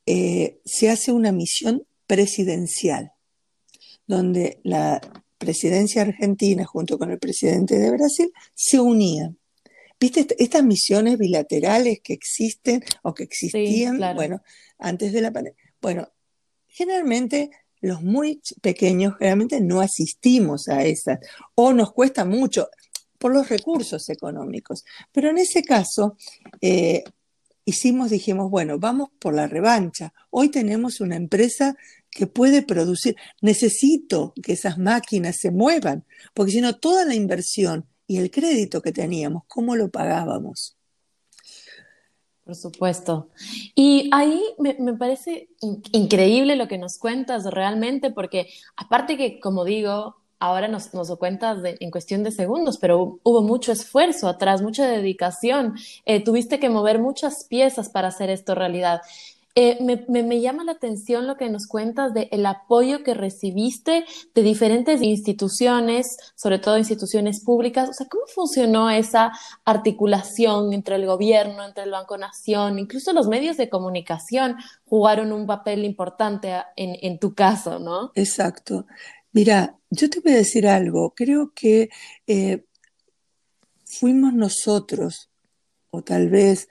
eh, 0.06 0.60
se 0.64 0.90
hace 0.90 1.12
una 1.12 1.32
misión 1.32 1.86
presidencial, 2.06 3.12
donde 4.06 4.60
la 4.64 5.00
presidencia 5.38 6.02
argentina 6.02 6.64
junto 6.64 6.98
con 6.98 7.10
el 7.10 7.18
presidente 7.18 7.78
de 7.78 7.90
Brasil 7.90 8.32
se 8.54 8.80
unían. 8.80 9.38
¿Viste 9.98 10.26
estas 10.38 10.64
misiones 10.64 11.18
bilaterales 11.18 12.00
que 12.02 12.14
existen 12.14 12.82
o 13.02 13.14
que 13.14 13.24
existían? 13.24 13.92
Sí, 13.92 13.98
claro. 13.98 14.16
Bueno, 14.16 14.42
antes 14.78 15.12
de 15.12 15.20
la 15.20 15.30
pandemia. 15.30 15.58
Bueno, 15.80 16.08
generalmente 16.66 17.50
los 17.80 18.02
muy 18.02 18.40
pequeños 18.60 19.14
generalmente 19.18 19.60
no 19.60 19.80
asistimos 19.80 20.68
a 20.68 20.84
esas 20.84 21.18
o 21.54 21.72
nos 21.72 21.92
cuesta 21.92 22.24
mucho 22.24 22.68
por 23.18 23.32
los 23.32 23.48
recursos 23.48 24.08
económicos. 24.08 24.84
Pero 25.12 25.30
en 25.30 25.38
ese 25.38 25.62
caso, 25.62 26.16
eh, 26.60 27.04
hicimos, 27.64 28.10
dijimos, 28.10 28.50
bueno, 28.50 28.78
vamos 28.78 29.10
por 29.18 29.34
la 29.34 29.46
revancha. 29.46 30.12
Hoy 30.30 30.48
tenemos 30.48 31.00
una 31.00 31.16
empresa 31.16 31.76
que 32.10 32.26
puede 32.26 32.62
producir. 32.62 33.16
Necesito 33.40 34.32
que 34.42 34.54
esas 34.54 34.78
máquinas 34.78 35.36
se 35.38 35.50
muevan, 35.50 36.04
porque 36.34 36.52
si 36.52 36.60
no, 36.60 36.76
toda 36.76 37.04
la 37.04 37.14
inversión 37.14 37.86
y 38.06 38.16
el 38.16 38.30
crédito 38.30 38.82
que 38.82 38.92
teníamos, 38.92 39.44
¿cómo 39.46 39.76
lo 39.76 39.90
pagábamos? 39.90 40.79
Por 42.50 42.56
supuesto. 42.56 43.28
Y 43.76 44.10
ahí 44.12 44.42
me, 44.58 44.74
parece 44.94 45.50
in 45.60 45.84
increíble 45.92 46.56
lo 46.56 46.66
que 46.66 46.78
nos 46.78 46.98
cuentas 46.98 47.44
realmente, 47.44 48.10
porque 48.10 48.48
aparte 48.76 49.16
que, 49.16 49.38
como 49.38 49.64
digo, 49.64 50.16
ahora 50.40 50.66
nos, 50.66 50.92
lo 50.92 51.16
cuentas 51.16 51.60
en 51.62 51.90
cuestión 51.92 52.24
de 52.24 52.32
segundos, 52.32 52.76
pero 52.78 53.20
hubo 53.22 53.42
mucho 53.42 53.70
esfuerzo 53.70 54.26
atrás, 54.26 54.62
mucha 54.62 54.88
dedicación. 54.88 55.76
Eh, 56.06 56.24
tuviste 56.24 56.58
que 56.58 56.70
mover 56.70 56.98
muchas 56.98 57.44
piezas 57.44 57.88
para 57.88 58.08
hacer 58.08 58.30
esto 58.30 58.56
realidad. 58.56 59.00
Eh, 59.56 59.78
me, 59.82 60.40
llama 60.40 60.62
la 60.62 60.72
atención 60.72 61.26
lo 61.26 61.36
que 61.36 61.50
nos 61.50 61.66
cuentas 61.66 62.14
de 62.14 62.28
el 62.30 62.46
apoyo 62.46 63.02
que 63.02 63.14
recibiste 63.14 64.04
de 64.34 64.42
diferentes 64.42 65.02
instituciones, 65.02 66.16
sobre 66.36 66.58
todo 66.58 66.78
instituciones 66.78 67.42
públicas. 67.44 67.88
O 67.90 67.92
sea, 67.92 68.06
¿cómo 68.08 68.24
funcionó 68.26 68.90
esa 68.90 69.32
articulación 69.64 70.72
entre 70.72 70.96
el 70.96 71.06
gobierno, 71.06 71.64
entre 71.64 71.84
el 71.84 71.90
Banco 71.90 72.16
Nación, 72.16 72.78
incluso 72.78 73.12
los 73.12 73.26
medios 73.26 73.56
de 73.56 73.68
comunicación 73.68 74.56
jugaron 74.84 75.32
un 75.32 75.46
papel 75.46 75.84
importante 75.84 76.52
en, 76.76 76.96
en 77.02 77.18
tu 77.18 77.34
caso, 77.34 77.78
¿no? 77.80 78.12
Exacto. 78.14 78.86
Mira, 79.32 79.76
yo 79.90 80.08
te 80.10 80.20
voy 80.20 80.32
a 80.32 80.36
decir 80.36 80.66
algo. 80.66 81.14
Creo 81.14 81.52
que 81.54 81.90
eh, 82.26 82.64
fuimos 83.84 84.32
nosotros, 84.32 85.28
o 85.90 86.02
tal 86.02 86.28
vez 86.28 86.68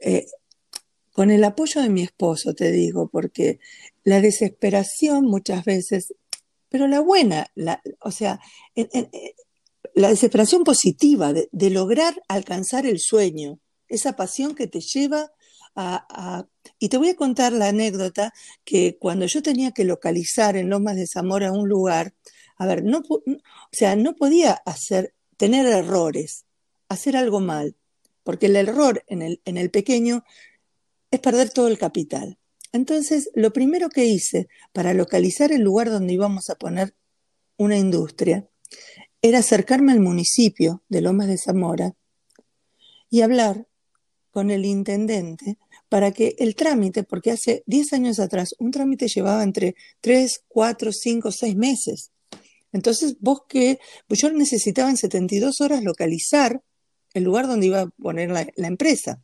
eh, 0.00 0.26
con 1.12 1.30
el 1.30 1.44
apoyo 1.44 1.80
de 1.80 1.90
mi 1.90 2.02
esposo, 2.02 2.54
te 2.54 2.72
digo, 2.72 3.08
porque 3.08 3.60
la 4.02 4.20
desesperación 4.20 5.26
muchas 5.26 5.64
veces, 5.64 6.14
pero 6.68 6.88
la 6.88 7.00
buena, 7.00 7.46
la, 7.54 7.82
o 8.00 8.10
sea, 8.10 8.40
en, 8.74 8.88
la 9.94 10.08
desesperación 10.08 10.64
positiva 10.64 11.32
de, 11.32 11.48
de, 11.52 11.70
lograr 11.70 12.20
alcanzar 12.28 12.86
el 12.86 12.98
sueño, 12.98 13.58
esa 13.88 14.16
pasión 14.16 14.54
que 14.54 14.66
te 14.66 14.80
lleva 14.80 15.30
a, 15.74 16.06
a, 16.08 16.46
Y 16.78 16.88
te 16.88 16.96
voy 16.96 17.10
a 17.10 17.16
contar 17.16 17.52
la 17.52 17.68
anécdota 17.68 18.32
que 18.64 18.96
cuando 18.98 19.26
yo 19.26 19.42
tenía 19.42 19.72
que 19.72 19.84
localizar 19.84 20.56
en 20.56 20.70
Lomas 20.70 20.96
de 20.96 21.06
Zamora 21.06 21.52
un 21.52 21.68
lugar, 21.68 22.14
a 22.56 22.66
ver, 22.66 22.84
no, 22.84 23.02
o 23.08 23.22
sea, 23.70 23.96
no 23.96 24.14
podía 24.14 24.52
hacer, 24.64 25.14
tener 25.36 25.66
errores, 25.66 26.46
hacer 26.88 27.16
algo 27.16 27.40
mal, 27.40 27.76
porque 28.22 28.46
el 28.46 28.56
error 28.56 29.04
en 29.08 29.22
el, 29.22 29.40
en 29.44 29.56
el 29.56 29.70
pequeño 29.70 30.24
es 31.12 31.20
perder 31.20 31.50
todo 31.50 31.68
el 31.68 31.78
capital. 31.78 32.38
Entonces, 32.72 33.30
lo 33.34 33.52
primero 33.52 33.90
que 33.90 34.06
hice 34.06 34.48
para 34.72 34.94
localizar 34.94 35.52
el 35.52 35.60
lugar 35.60 35.90
donde 35.90 36.14
íbamos 36.14 36.48
a 36.50 36.56
poner 36.56 36.94
una 37.58 37.76
industria 37.76 38.48
era 39.20 39.38
acercarme 39.38 39.92
al 39.92 40.00
municipio 40.00 40.82
de 40.88 41.02
Lomas 41.02 41.28
de 41.28 41.38
Zamora 41.38 41.94
y 43.10 43.20
hablar 43.20 43.68
con 44.30 44.50
el 44.50 44.64
intendente 44.64 45.58
para 45.90 46.12
que 46.12 46.34
el 46.38 46.56
trámite, 46.56 47.04
porque 47.04 47.30
hace 47.30 47.62
10 47.66 47.92
años 47.92 48.18
atrás 48.18 48.54
un 48.58 48.70
trámite 48.70 49.06
llevaba 49.06 49.42
entre 49.42 49.76
3, 50.00 50.44
4, 50.48 50.90
5, 50.92 51.30
6 51.30 51.56
meses. 51.56 52.10
Entonces, 52.72 53.16
vos 53.20 53.42
que, 53.46 53.78
pues 54.08 54.18
yo 54.20 54.30
necesitaba 54.32 54.88
en 54.88 54.96
72 54.96 55.60
horas 55.60 55.84
localizar 55.84 56.62
el 57.12 57.24
lugar 57.24 57.46
donde 57.46 57.66
iba 57.66 57.82
a 57.82 57.86
poner 57.88 58.30
la, 58.30 58.48
la 58.56 58.66
empresa. 58.66 59.22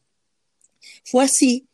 Fue 1.02 1.24
así 1.24 1.66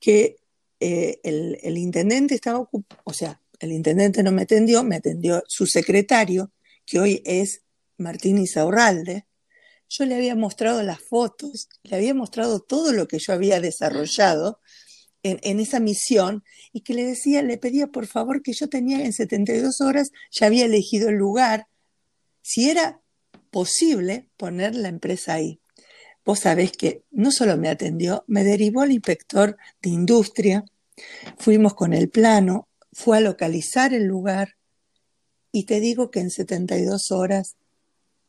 que 0.00 0.36
eh, 0.80 1.20
el, 1.22 1.78
intendente 1.78 2.34
estaba 2.34 2.58
ocupado, 2.58 3.00
o 3.04 3.12
sea, 3.12 3.40
el 3.58 3.72
intendente 3.72 4.22
no 4.22 4.32
me 4.32 4.42
atendió, 4.42 4.84
me 4.84 4.96
atendió 4.96 5.42
su 5.46 5.66
secretario, 5.66 6.52
que 6.84 6.98
hoy 6.98 7.22
es 7.24 7.62
Martín 7.96 8.38
Isaurralde. 8.38 9.26
Yo 9.88 10.04
le 10.04 10.16
había 10.16 10.34
mostrado 10.34 10.82
las 10.82 11.00
fotos, 11.00 11.68
le 11.82 11.96
había 11.96 12.12
mostrado 12.12 12.60
todo 12.60 12.92
lo 12.92 13.08
que 13.08 13.18
yo 13.18 13.32
había 13.32 13.60
desarrollado 13.60 14.60
en, 15.22 15.38
en, 15.42 15.60
esa 15.60 15.80
misión 15.80 16.44
y 16.72 16.82
que 16.82 16.92
le 16.92 17.04
decía, 17.04 17.42
le 17.42 17.56
pedía 17.56 17.86
por 17.86 18.06
favor 18.06 18.42
que 18.42 18.52
yo 18.52 18.68
tenía 18.68 19.04
en 19.04 19.12
72 19.12 19.80
horas, 19.80 20.10
ya 20.30 20.46
había 20.46 20.66
elegido 20.66 21.08
el 21.08 21.16
lugar, 21.16 21.68
si 22.42 22.68
era 22.68 23.00
posible 23.50 24.28
poner 24.36 24.74
la 24.74 24.88
empresa 24.88 25.34
ahí. 25.34 25.60
Vos 26.26 26.40
sabés 26.40 26.72
que 26.72 27.04
no 27.12 27.30
solo 27.30 27.56
me 27.56 27.68
atendió, 27.68 28.24
me 28.26 28.42
derivó 28.42 28.82
al 28.82 28.90
inspector 28.90 29.56
de 29.80 29.90
industria, 29.90 30.64
fuimos 31.38 31.74
con 31.74 31.92
el 31.92 32.10
plano, 32.10 32.68
fue 32.92 33.18
a 33.18 33.20
localizar 33.20 33.94
el 33.94 34.04
lugar 34.04 34.56
y 35.52 35.64
te 35.64 35.78
digo 35.78 36.10
que 36.10 36.18
en 36.18 36.30
72 36.30 37.12
horas 37.12 37.54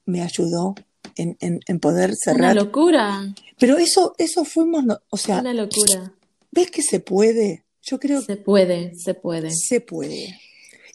me 0.05 0.21
ayudó 0.21 0.75
en, 1.15 1.37
en, 1.39 1.59
en 1.65 1.79
poder 1.79 2.15
cerrar. 2.15 2.51
Una 2.51 2.63
locura. 2.63 3.35
Pero 3.57 3.77
eso, 3.77 4.13
eso 4.19 4.45
fuimos, 4.45 4.85
o 5.09 5.17
sea. 5.17 5.39
Una 5.39 5.53
locura. 5.53 6.13
¿Ves 6.51 6.69
que 6.69 6.83
se 6.83 6.99
puede? 6.99 7.65
Yo 7.81 7.99
creo 7.99 8.21
Se 8.21 8.37
puede, 8.37 8.93
se 8.95 9.15
puede. 9.15 9.49
Se 9.51 9.81
puede. 9.81 10.39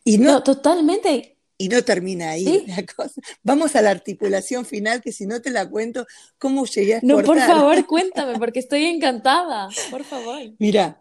Y 0.04 0.18
no, 0.18 0.32
no 0.32 0.42
totalmente. 0.42 1.31
Y 1.62 1.68
no 1.68 1.84
termina 1.84 2.30
ahí 2.30 2.64
la 2.66 2.84
cosa. 2.84 3.20
Vamos 3.44 3.76
a 3.76 3.82
la 3.82 3.90
articulación 3.90 4.66
final, 4.66 5.00
que 5.00 5.12
si 5.12 5.26
no 5.26 5.40
te 5.40 5.50
la 5.50 5.70
cuento, 5.70 6.06
¿cómo 6.38 6.66
llegué 6.66 6.94
a 6.94 6.96
exportar? 6.96 7.24
No, 7.24 7.24
por 7.24 7.38
favor, 7.38 7.86
cuéntame, 7.86 8.36
porque 8.36 8.58
estoy 8.58 8.86
encantada. 8.86 9.68
Por 9.88 10.02
favor. 10.02 10.40
Mira, 10.58 11.00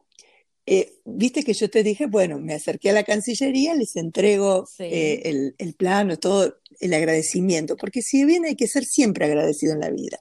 eh, 0.67 0.99
viste 1.03 1.43
que 1.43 1.53
yo 1.53 1.67
te 1.67 1.81
dije, 1.81 2.05
bueno, 2.05 2.37
me 2.37 2.53
acerqué 2.53 2.91
a 2.91 2.93
la 2.93 3.03
Cancillería, 3.03 3.73
les 3.73 3.95
entrego 3.95 4.67
eh, 4.77 5.21
el, 5.25 5.55
el, 5.57 5.73
plano, 5.73 6.19
todo 6.19 6.59
el 6.79 6.93
agradecimiento, 6.93 7.75
porque 7.75 8.03
si 8.03 8.23
bien 8.23 8.45
hay 8.45 8.55
que 8.55 8.67
ser 8.67 8.85
siempre 8.85 9.25
agradecido 9.25 9.73
en 9.73 9.79
la 9.79 9.89
vida, 9.89 10.19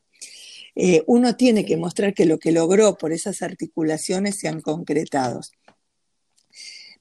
eh, 0.74 1.02
uno 1.06 1.36
tiene 1.36 1.64
que 1.64 1.76
mostrar 1.76 2.14
que 2.14 2.26
lo 2.26 2.38
que 2.38 2.52
logró 2.52 2.96
por 2.96 3.12
esas 3.12 3.42
articulaciones 3.42 4.38
se 4.38 4.48
han 4.48 4.60
concretado. 4.60 5.40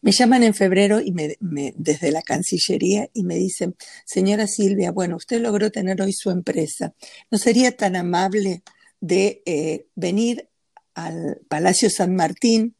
Me 0.02 0.12
llaman 0.12 0.44
en 0.44 0.54
febrero 0.54 1.02
y 1.02 1.12
me, 1.12 1.38
desde 1.76 2.12
la 2.12 2.22
Cancillería 2.22 3.10
y 3.14 3.24
me 3.24 3.36
dicen, 3.36 3.76
señora 4.06 4.48
Silvia, 4.48 4.92
bueno, 4.92 5.18
usted 5.18 5.42
logró 5.42 5.72
tener 5.72 6.02
hoy 6.02 6.14
su 6.14 6.30
empresa. 6.30 6.94
¿No 7.30 7.38
sería 7.38 7.76
tan 7.76 7.96
amable 7.96 8.64
de 9.02 9.88
venir 9.96 10.50
al 10.94 11.42
Palacio 11.48 11.90
San 11.90 12.16
Martín 12.16 12.76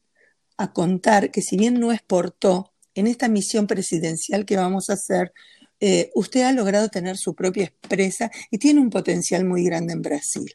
a 0.56 0.72
contar 0.72 1.30
que 1.30 1.42
si 1.42 1.56
bien 1.56 1.80
no 1.80 1.92
exportó, 1.92 2.72
en 2.94 3.06
esta 3.06 3.28
misión 3.28 3.66
presidencial 3.66 4.44
que 4.44 4.56
vamos 4.56 4.90
a 4.90 4.94
hacer, 4.94 5.32
eh, 5.80 6.10
usted 6.14 6.42
ha 6.42 6.52
logrado 6.52 6.88
tener 6.88 7.16
su 7.16 7.34
propia 7.34 7.72
empresa 7.82 8.30
y 8.50 8.58
tiene 8.58 8.80
un 8.80 8.90
potencial 8.90 9.44
muy 9.44 9.64
grande 9.64 9.94
en 9.94 10.02
Brasil. 10.02 10.54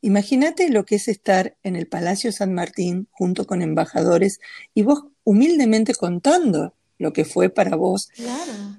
Imagínate 0.00 0.70
lo 0.70 0.84
que 0.84 0.96
es 0.96 1.08
estar 1.08 1.56
en 1.62 1.74
el 1.74 1.88
Palacio 1.88 2.30
San 2.30 2.54
Martín 2.54 3.08
junto 3.10 3.46
con 3.46 3.62
embajadores 3.62 4.38
y 4.74 4.82
vos 4.82 5.04
humildemente 5.24 5.94
contando 5.94 6.74
lo 6.98 7.12
que 7.12 7.24
fue 7.24 7.48
para 7.48 7.76
vos 7.76 8.08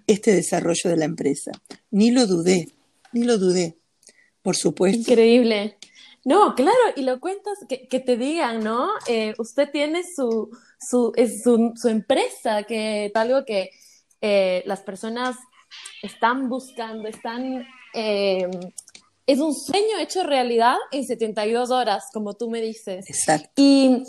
este 0.07 0.33
desarrollo 0.33 0.89
de 0.89 0.97
la 0.97 1.05
empresa. 1.05 1.51
Ni 1.91 2.11
lo 2.11 2.25
dudé, 2.25 2.69
ni 3.11 3.23
lo 3.23 3.37
dudé, 3.37 3.77
por 4.41 4.55
supuesto. 4.55 5.11
Increíble. 5.11 5.77
No, 6.25 6.53
claro, 6.53 6.77
y 6.95 7.03
lo 7.03 7.19
cuentas, 7.19 7.57
que, 7.67 7.87
que 7.87 7.99
te 7.99 8.17
digan, 8.17 8.59
¿no? 8.61 8.89
Eh, 9.07 9.33
usted 9.37 9.69
tiene 9.71 10.03
su, 10.03 10.49
su, 10.79 11.13
su, 11.43 11.73
su, 11.75 11.87
empresa, 11.87 12.63
que 12.63 13.05
es 13.05 13.15
algo 13.15 13.45
que 13.45 13.71
eh, 14.21 14.63
las 14.65 14.81
personas 14.81 15.37
están 16.01 16.49
buscando, 16.49 17.07
están... 17.07 17.65
Eh, 17.93 18.49
es 19.31 19.39
un 19.39 19.53
sueño 19.53 19.99
hecho 19.99 20.23
realidad 20.23 20.75
en 20.91 21.05
72 21.05 21.69
horas, 21.69 22.05
como 22.11 22.33
tú 22.33 22.49
me 22.49 22.61
dices. 22.61 23.07
Exacto. 23.07 23.51
Y 23.55 24.03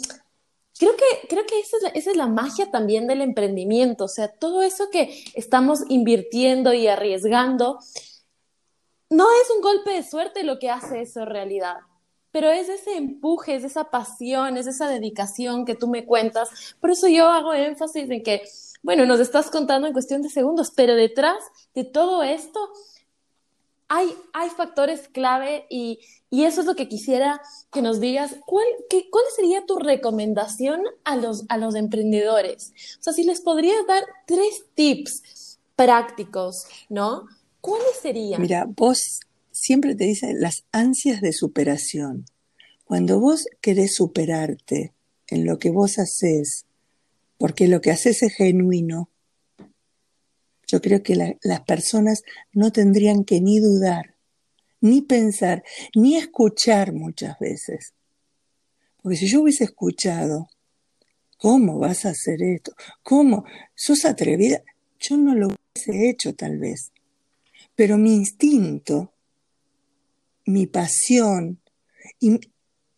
creo 0.78 0.92
que, 0.96 1.28
creo 1.28 1.44
que 1.44 1.60
esa, 1.60 1.76
es 1.76 1.82
la, 1.82 1.88
esa 1.90 2.10
es 2.12 2.16
la 2.16 2.26
magia 2.26 2.70
también 2.70 3.06
del 3.06 3.20
emprendimiento, 3.20 4.04
o 4.04 4.08
sea, 4.08 4.28
todo 4.28 4.62
eso 4.62 4.88
que 4.90 5.24
estamos 5.34 5.80
invirtiendo 5.90 6.72
y 6.72 6.86
arriesgando, 6.86 7.80
no 9.10 9.26
es 9.42 9.50
un 9.54 9.60
golpe 9.60 9.90
de 9.90 10.02
suerte 10.02 10.42
lo 10.42 10.58
que 10.58 10.70
hace 10.70 11.02
eso 11.02 11.26
realidad 11.26 11.80
pero 12.32 12.48
es 12.50 12.68
ese 12.68 12.96
empuje, 12.96 13.56
es 13.56 13.64
esa 13.64 13.90
pasión, 13.90 14.56
es 14.56 14.66
esa 14.66 14.88
dedicación 14.88 15.64
que 15.64 15.74
tú 15.74 15.88
me 15.88 16.06
cuentas. 16.06 16.76
Por 16.80 16.90
eso 16.90 17.08
yo 17.08 17.28
hago 17.28 17.54
énfasis 17.54 18.08
en 18.08 18.22
que, 18.22 18.42
bueno, 18.82 19.04
nos 19.04 19.18
estás 19.18 19.50
contando 19.50 19.88
en 19.88 19.92
cuestión 19.92 20.22
de 20.22 20.28
segundos, 20.28 20.72
pero 20.74 20.94
detrás 20.94 21.42
de 21.74 21.82
todo 21.82 22.22
esto 22.22 22.60
hay, 23.90 24.14
hay 24.32 24.48
factores 24.50 25.08
clave 25.08 25.66
y, 25.68 25.98
y 26.30 26.44
eso 26.44 26.60
es 26.60 26.66
lo 26.68 26.76
que 26.76 26.88
quisiera 26.88 27.42
que 27.72 27.82
nos 27.82 28.00
digas. 28.00 28.36
¿Cuál, 28.46 28.64
qué, 28.88 29.10
¿Cuál 29.10 29.24
sería 29.34 29.66
tu 29.66 29.78
recomendación 29.78 30.82
a 31.02 31.16
los, 31.16 31.44
a 31.48 31.58
los 31.58 31.74
emprendedores? 31.74 32.72
O 33.00 33.02
sea, 33.02 33.12
si 33.12 33.24
les 33.24 33.40
podrías 33.40 33.84
dar 33.88 34.04
tres 34.26 34.64
tips 34.74 35.58
prácticos, 35.74 36.66
¿no? 36.88 37.26
¿Cuáles 37.60 37.96
serían? 38.00 38.40
Mira, 38.40 38.64
vos 38.68 39.20
siempre 39.50 39.96
te 39.96 40.04
dice 40.04 40.34
las 40.34 40.62
ansias 40.70 41.20
de 41.20 41.32
superación. 41.32 42.26
Cuando 42.84 43.18
vos 43.18 43.46
querés 43.60 43.96
superarte 43.96 44.94
en 45.26 45.44
lo 45.44 45.58
que 45.58 45.70
vos 45.70 45.98
haces, 45.98 46.64
porque 47.38 47.66
lo 47.66 47.80
que 47.80 47.90
haces 47.90 48.22
es 48.22 48.34
genuino, 48.34 49.09
yo 50.70 50.80
creo 50.80 51.02
que 51.02 51.36
las 51.42 51.60
personas 51.62 52.22
no 52.52 52.70
tendrían 52.70 53.24
que 53.24 53.40
ni 53.40 53.58
dudar, 53.58 54.16
ni 54.80 55.02
pensar, 55.02 55.62
ni 55.94 56.16
escuchar 56.16 56.92
muchas 56.92 57.38
veces. 57.38 57.94
Porque 59.02 59.16
si 59.16 59.28
yo 59.28 59.42
hubiese 59.42 59.64
escuchado, 59.64 60.48
¿cómo 61.38 61.78
vas 61.78 62.04
a 62.04 62.10
hacer 62.10 62.42
esto? 62.42 62.72
¿Cómo? 63.02 63.44
¿Sos 63.74 64.04
atrevida? 64.04 64.62
Yo 64.98 65.16
no 65.16 65.34
lo 65.34 65.48
hubiese 65.48 66.10
hecho 66.10 66.34
tal 66.34 66.58
vez. 66.58 66.92
Pero 67.74 67.96
mi 67.96 68.14
instinto 68.14 69.14
mi 70.50 70.66
pasión 70.66 71.60
y 72.18 72.40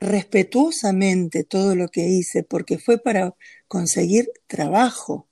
respetuosamente 0.01 1.45
todo 1.45 1.77
lo 1.77 1.89
que 1.89 2.09
hice 2.09 2.43
porque 2.43 2.79
fue 2.79 2.99
para 2.99 3.35
conseguir 3.69 4.31
trabajo, 4.47 5.29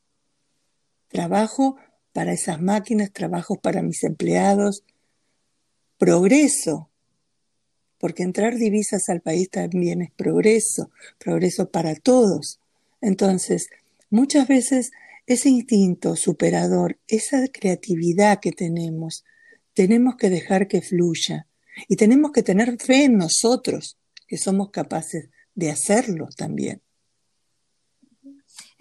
trabajo 1.08 1.76
para 2.12 2.32
esas 2.32 2.60
máquinas, 2.60 3.12
trabajo 3.12 3.56
para 3.56 3.82
mis 3.82 4.04
empleados, 4.04 4.84
progreso, 5.98 6.90
porque 7.98 8.22
entrar 8.22 8.56
divisas 8.56 9.08
al 9.08 9.20
país 9.20 9.50
también 9.50 10.02
es 10.02 10.10
progreso, 10.10 10.90
progreso 11.18 11.70
para 11.70 11.94
todos. 11.94 12.58
Entonces, 13.00 13.68
muchas 14.08 14.48
veces 14.48 14.90
ese 15.26 15.50
instinto 15.50 16.16
superador, 16.16 16.98
esa 17.06 17.46
creatividad 17.48 18.40
que 18.40 18.52
tenemos, 18.52 19.24
tenemos 19.74 20.16
que 20.16 20.30
dejar 20.30 20.66
que 20.66 20.82
fluya 20.82 21.46
y 21.88 21.96
tenemos 21.96 22.32
que 22.32 22.42
tener 22.42 22.76
fe 22.80 23.04
en 23.04 23.18
nosotros, 23.18 23.96
que 24.26 24.38
somos 24.38 24.70
capaces 24.70 25.28
de 25.54 25.70
hacerlo 25.70 26.28
también. 26.36 26.80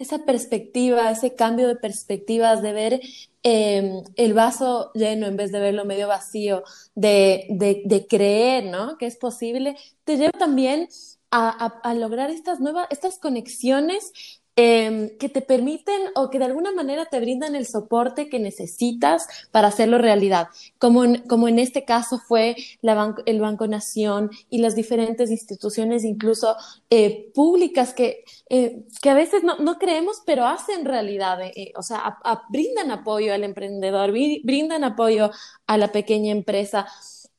Esa 0.00 0.24
perspectiva, 0.24 1.10
ese 1.10 1.34
cambio 1.36 1.68
de 1.68 1.76
perspectivas, 1.76 2.62
de 2.62 2.72
ver 2.72 3.00
em, 3.44 4.02
el 4.16 4.34
vaso 4.34 4.90
lleno 4.94 5.26
en 5.26 5.36
vez 5.36 5.52
de 5.52 5.60
verlo 5.60 5.84
medio 5.84 6.08
vacío, 6.08 6.64
de, 6.94 7.46
de, 7.84 8.06
creer 8.08 8.64
¿no? 8.64 8.98
que 8.98 9.06
es 9.06 9.16
posible, 9.16 9.76
te 10.04 10.16
lleva 10.16 10.32
también 10.32 10.88
a, 11.30 11.66
a, 11.82 11.94
lograr 11.94 12.30
estas 12.30 12.60
nuevas, 12.60 12.88
estas 12.90 13.18
conexiones 13.18 14.39
Em, 14.62 15.16
que 15.16 15.30
te 15.30 15.40
permiten 15.40 16.02
o 16.14 16.28
que 16.28 16.38
de 16.38 16.44
alguna 16.44 16.70
manera 16.70 17.06
te 17.06 17.18
brindan 17.18 17.54
el 17.54 17.66
soporte 17.66 18.28
que 18.28 18.38
necesitas 18.38 19.26
para 19.50 19.68
hacerlo 19.68 19.96
realidad, 19.96 20.48
como 20.76 21.02
en, 21.02 21.22
como 21.26 21.48
en 21.48 21.58
este 21.58 21.86
caso 21.86 22.18
fue 22.18 22.56
el 22.82 23.40
Banco 23.40 23.66
Nación 23.66 24.28
y 24.50 24.58
las 24.58 24.74
diferentes 24.74 25.30
instituciones, 25.30 26.04
incluso 26.04 26.56
eh, 26.90 27.30
públicas, 27.34 27.94
que, 27.94 28.22
eh, 28.50 28.84
que 29.00 29.08
a 29.08 29.14
veces 29.14 29.44
no, 29.44 29.56
no, 29.56 29.78
creemos, 29.78 30.20
pero 30.26 30.44
hacen 30.44 30.84
realidad, 30.84 31.40
eh, 31.40 31.72
o 31.74 31.82
sea, 31.82 32.18
brindan 32.50 32.90
apoyo 32.90 33.32
al 33.32 33.44
emprendedor, 33.44 34.12
brindan 34.12 34.84
apoyo 34.84 35.30
a 35.66 35.78
la 35.78 35.90
pequeña 35.90 36.32
empresa. 36.32 36.86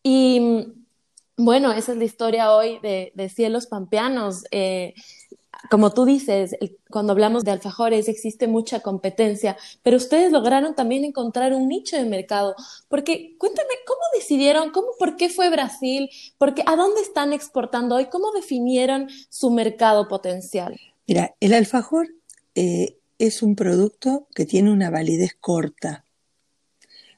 Y 0.01 0.73
bueno, 1.37 1.71
esa 1.71 1.91
es 1.91 1.99
la 1.99 2.03
historia 2.03 2.55
hoy 2.55 2.79
de 2.81 3.29
Cielos 3.29 3.67
Pampeanos 3.67 4.43
como 5.69 5.93
tú 5.93 6.05
dices, 6.05 6.55
cuando 6.89 7.13
hablamos 7.13 7.43
de 7.43 7.51
alfajores 7.51 8.07
existe 8.07 8.47
mucha 8.47 8.79
competencia, 8.79 9.57
pero 9.83 9.97
ustedes 9.97 10.31
lograron 10.31 10.75
también 10.75 11.03
encontrar 11.03 11.53
un 11.53 11.67
nicho 11.67 11.97
de 11.97 12.05
mercado. 12.05 12.55
Porque 12.87 13.35
cuéntame, 13.37 13.69
¿cómo 13.85 14.01
decidieron? 14.15 14.71
¿Cómo, 14.71 14.87
por 14.97 15.17
qué 15.17 15.29
fue 15.29 15.49
Brasil? 15.49 16.09
Porque, 16.37 16.63
¿A 16.65 16.75
dónde 16.75 17.01
están 17.01 17.33
exportando 17.33 17.95
hoy? 17.95 18.05
¿Cómo 18.05 18.31
definieron 18.31 19.07
su 19.29 19.51
mercado 19.51 20.07
potencial? 20.07 20.79
Mira, 21.07 21.35
el 21.39 21.53
alfajor 21.53 22.07
eh, 22.55 22.97
es 23.19 23.43
un 23.43 23.55
producto 23.55 24.27
que 24.33 24.45
tiene 24.45 24.71
una 24.71 24.89
validez 24.89 25.35
corta. 25.39 26.05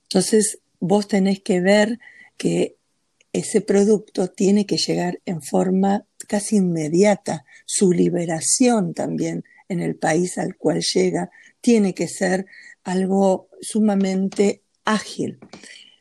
Entonces, 0.03 0.60
vos 0.79 1.08
tenés 1.08 1.41
que 1.41 1.62
ver 1.62 1.99
que 2.38 2.75
ese 3.32 3.62
producto 3.62 4.27
tiene 4.27 4.65
que 4.65 4.77
llegar 4.77 5.19
en 5.25 5.41
forma 5.41 6.06
casi 6.34 6.56
inmediata. 6.56 7.46
Su 7.63 7.91
liberación 7.91 8.96
también 8.96 9.43
en 9.69 9.82
el 9.82 9.96
país 9.98 10.39
al 10.39 10.58
cual 10.58 10.82
llega 10.82 11.30
tiene 11.62 11.93
que 11.93 12.08
ser 12.08 12.48
algo 12.84 13.50
sumamente 13.62 14.63
ágil. 14.84 15.38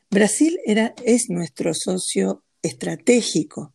Brasil 0.09 0.57
era, 0.65 0.95
es 1.05 1.29
nuestro 1.29 1.75
socio 1.75 2.43
estratégico 2.63 3.73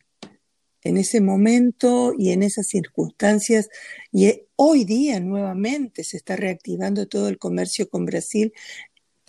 en 0.83 0.97
ese 0.97 1.21
momento 1.21 2.13
y 2.17 2.31
en 2.31 2.43
esas 2.43 2.67
circunstancias 2.67 3.69
y 4.11 4.29
hoy 4.57 4.83
día 4.83 5.21
nuevamente 5.21 6.03
se 6.03 6.17
está 6.17 6.35
reactivando 6.35 7.07
todo 7.07 7.29
el 7.29 7.37
comercio 7.37 7.89
con 7.89 8.03
Brasil 8.03 8.51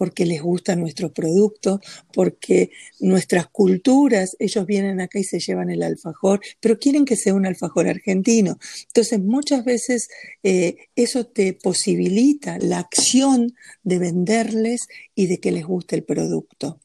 porque 0.01 0.25
les 0.25 0.41
gusta 0.41 0.77
nuestro 0.77 1.13
producto, 1.13 1.79
porque 2.11 2.71
nuestras 3.01 3.49
culturas, 3.49 4.35
ellos 4.39 4.65
vienen 4.65 4.99
acá 4.99 5.19
y 5.19 5.25
se 5.25 5.41
llevan 5.41 5.69
el 5.69 5.83
alfajor, 5.83 6.41
pero 6.59 6.79
quieren 6.79 7.05
que 7.05 7.17
sea 7.17 7.35
un 7.35 7.45
alfajor 7.45 7.87
argentino. 7.87 8.59
Entonces, 8.87 9.21
muchas 9.21 9.63
veces 9.63 10.09
eh, 10.43 10.89
eso 10.97 11.27
te 11.27 11.53
posibilita 11.53 12.57
la 12.61 12.79
acción 12.79 13.55
de 13.83 13.99
venderles 13.99 14.87
y 15.15 15.27
de 15.27 15.39
que 15.39 15.53
les 15.53 15.67
guste 15.67 15.97
el 15.97 16.05
producto. 16.05 16.81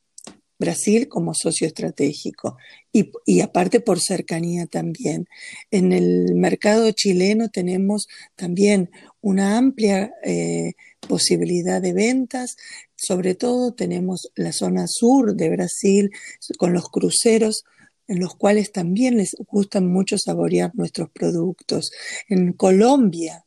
Brasil 0.57 1.07
como 1.07 1.33
socio 1.33 1.67
estratégico 1.67 2.57
y, 2.91 3.41
aparte 3.41 3.81
por 3.81 3.99
cercanía 3.99 4.67
también. 4.67 5.27
En 5.69 5.91
el 5.91 6.35
mercado 6.35 6.91
chileno 6.91 7.49
tenemos 7.49 8.07
también 8.35 8.89
una 9.21 9.57
amplia 9.57 10.13
eh, 10.23 10.73
posibilidad 11.07 11.81
de 11.81 11.93
ventas, 11.93 12.55
sobre 13.05 13.35
todo 13.35 13.73
tenemos 13.73 14.31
la 14.35 14.51
zona 14.51 14.87
sur 14.87 15.35
de 15.35 15.49
Brasil 15.49 16.11
con 16.57 16.73
los 16.73 16.89
cruceros 16.89 17.63
en 18.07 18.19
los 18.19 18.35
cuales 18.35 18.71
también 18.71 19.17
les 19.17 19.35
gustan 19.47 19.87
mucho 19.87 20.17
saborear 20.17 20.71
nuestros 20.75 21.09
productos. 21.09 21.91
En 22.27 22.53
Colombia 22.53 23.45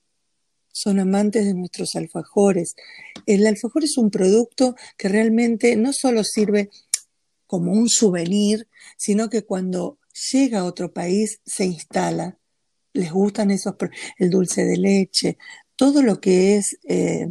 son 0.73 1.01
amantes 1.01 1.45
de 1.47 1.55
nuestros 1.55 1.95
alfajores. 1.95 2.75
El 3.27 3.47
alfajor 3.47 3.85
es 3.85 3.97
un 3.99 4.11
producto 4.11 4.75
que 4.97 5.09
realmente 5.09 5.77
no 5.77 5.93
solo 5.93 6.23
sirve 6.25 6.71
como 7.47 7.73
un 7.73 7.89
souvenir, 7.89 8.69
sino 8.97 9.29
que 9.29 9.45
cuando 9.45 9.99
llega 10.33 10.61
a 10.61 10.65
otro 10.65 10.93
país 10.93 11.41
se 11.45 11.65
instala. 11.65 12.39
Les 12.93 13.13
gustan 13.13 13.51
esos, 13.51 13.75
el 14.19 14.31
dulce 14.31 14.65
de 14.65 14.77
leche, 14.77 15.39
todo 15.77 16.03
lo 16.03 16.21
que 16.21 16.57
es 16.57 16.79
eh, 16.89 17.29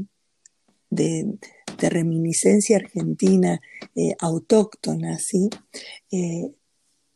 de, 0.89 1.37
reminiscencia 1.77 2.77
argentina 2.77 3.62
eh, 3.95 4.15
autóctona, 4.19 5.17
¿sí? 5.19 5.49
Eh, 6.12 6.51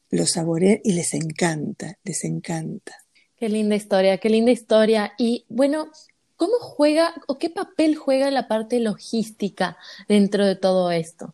lo 0.10 0.26
saborean 0.26 0.80
y 0.84 0.94
les 0.94 1.14
encanta, 1.14 1.98
les 2.04 2.24
encanta. 2.24 2.94
Qué 3.38 3.50
linda 3.50 3.76
historia, 3.76 4.18
qué 4.18 4.30
linda 4.30 4.52
historia. 4.52 5.14
Y 5.18 5.46
bueno, 5.50 5.90
¿cómo 6.36 6.54
juega 6.60 7.14
o 7.28 7.38
qué 7.38 7.50
papel 7.50 7.96
juega 7.96 8.30
la 8.30 8.48
parte 8.48 8.80
logística 8.80 9.78
dentro 10.08 10.46
de 10.46 10.56
todo 10.56 10.92
esto? 10.92 11.34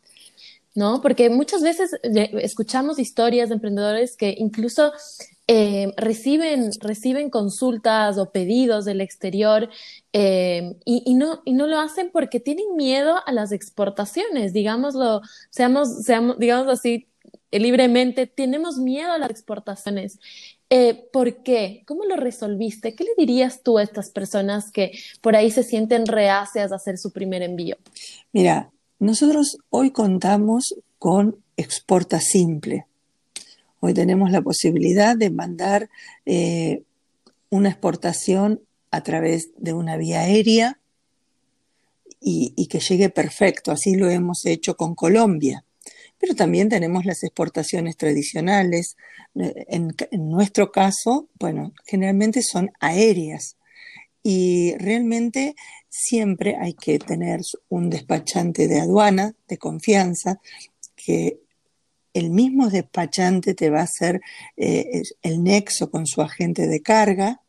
¿no? 0.77 1.01
Porque 1.01 1.31
muchas 1.31 1.63
veces 1.63 1.89
escuchamos 2.03 2.99
historias 2.99 3.49
de 3.49 3.55
emprendedores 3.55 4.15
que 4.15 4.35
incluso 4.37 4.93
eh, 5.47 5.93
reciben, 5.95 6.71
reciben 6.81 7.29
consultas 7.29 8.17
o 8.17 8.31
pedidos 8.31 8.83
del 8.83 8.99
exterior 8.99 9.69
eh, 10.11 10.75
y, 10.83 11.13
no, 11.15 11.41
y 11.45 11.53
no 11.53 11.67
lo 11.67 11.79
hacen 11.79 12.09
porque 12.11 12.41
tienen 12.41 12.75
miedo 12.75 13.15
a 13.25 13.31
las 13.31 13.53
exportaciones, 13.53 14.51
digámoslo, 14.51 15.21
seamos, 15.49 16.03
seamos 16.03 16.37
digamos 16.37 16.67
así, 16.67 17.07
libremente, 17.51 18.27
tenemos 18.27 18.77
miedo 18.77 19.11
a 19.13 19.17
las 19.17 19.29
exportaciones. 19.29 20.19
Eh, 20.69 21.07
¿Por 21.13 21.43
qué? 21.43 21.83
¿Cómo 21.87 22.03
lo 22.03 22.17
resolviste? 22.17 22.93
¿Qué 22.93 23.05
le 23.05 23.11
dirías 23.17 23.63
tú 23.63 23.77
a 23.77 23.83
estas 23.83 24.09
personas 24.09 24.69
que 24.69 24.91
por 25.21 25.37
ahí 25.37 25.49
se 25.49 25.63
sienten 25.63 26.07
reacias 26.07 26.73
a 26.73 26.75
hacer 26.75 26.97
su 26.97 27.11
primer 27.13 27.41
envío? 27.41 27.77
Mira, 28.33 28.71
nosotros 28.99 29.57
hoy 29.69 29.91
contamos 29.91 30.75
con 30.99 31.37
Exporta 31.55 32.19
Simple. 32.19 32.85
Hoy 33.87 33.93
tenemos 33.93 34.31
la 34.31 34.41
posibilidad 34.41 35.15
de 35.15 35.29
mandar 35.29 35.89
eh, 36.25 36.83
una 37.49 37.69
exportación 37.69 38.61
a 38.91 39.01
través 39.01 39.51
de 39.55 39.71
una 39.71 39.95
vía 39.95 40.23
aérea 40.23 40.77
y, 42.19 42.67
que 42.67 42.81
llegue 42.81 43.09
perfecto. 43.09 43.71
Así 43.71 43.95
lo 43.95 44.09
hemos 44.09 44.45
hecho 44.45 44.75
con 44.75 44.93
Colombia. 44.93 45.63
Pero 46.17 46.35
también 46.35 46.67
tenemos 46.67 47.05
las 47.05 47.23
exportaciones 47.23 47.95
tradicionales. 47.95 48.97
En, 49.33 49.95
en 50.11 50.29
nuestro 50.31 50.69
caso, 50.69 51.29
bueno, 51.39 51.71
generalmente 51.85 52.41
son 52.43 52.69
aéreas. 52.81 53.55
Y 54.21 54.75
realmente 54.79 55.55
siempre 55.87 56.57
hay 56.59 56.73
que 56.73 56.99
tener 56.99 57.39
un 57.69 57.89
despachante 57.89 58.67
de 58.67 58.81
aduana 58.81 59.33
de 59.47 59.57
confianza 59.57 60.41
que 60.97 61.39
el 62.17 62.31
mismo 62.31 62.69
despachante 62.69 63.53
te 63.53 63.69
va 63.69 63.81
a 63.81 63.83
hacer 63.83 64.21
eh, 64.55 65.03
el 65.21 65.43
nexo 65.43 65.91
con 65.91 66.07
su 66.07 66.21
agente 66.21 66.67
de 66.67 66.81
carga, 66.81 67.41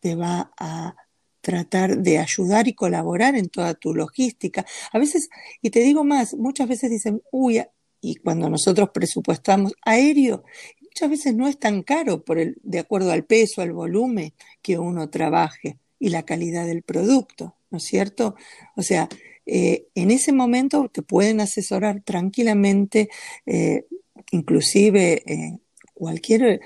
te 0.00 0.14
va 0.14 0.52
a 0.58 0.96
tratar 1.40 1.98
de 1.98 2.18
ayudar 2.18 2.68
y 2.68 2.74
colaborar 2.74 3.36
en 3.36 3.48
toda 3.48 3.74
tu 3.74 3.94
logística. 3.94 4.64
A 4.92 4.98
veces, 4.98 5.28
y 5.60 5.70
te 5.70 5.80
digo 5.80 6.04
más, 6.04 6.34
muchas 6.34 6.68
veces 6.68 6.90
dicen, 6.90 7.22
uy, 7.30 7.62
y 8.00 8.16
cuando 8.16 8.50
nosotros 8.50 8.90
presupuestamos 8.92 9.74
aéreo, 9.84 10.44
muchas 10.80 11.10
veces 11.10 11.34
no 11.34 11.46
es 11.48 11.58
tan 11.58 11.82
caro 11.82 12.24
por 12.24 12.38
el, 12.38 12.58
de 12.62 12.80
acuerdo 12.80 13.12
al 13.12 13.24
peso, 13.24 13.62
al 13.62 13.72
volumen 13.72 14.34
que 14.60 14.78
uno 14.78 15.10
trabaje 15.10 15.78
y 15.98 16.08
la 16.08 16.24
calidad 16.24 16.66
del 16.66 16.82
producto. 16.82 17.56
¿no 17.72 17.78
es 17.78 17.84
cierto? 17.84 18.36
O 18.76 18.82
sea, 18.82 19.08
eh, 19.46 19.88
en 19.94 20.10
ese 20.10 20.32
momento 20.32 20.88
te 20.88 21.02
pueden 21.02 21.40
asesorar 21.40 22.02
tranquilamente, 22.02 23.08
eh, 23.46 23.86
inclusive 24.30 25.22
eh, 25.26 25.58
cualquier, 25.94 26.60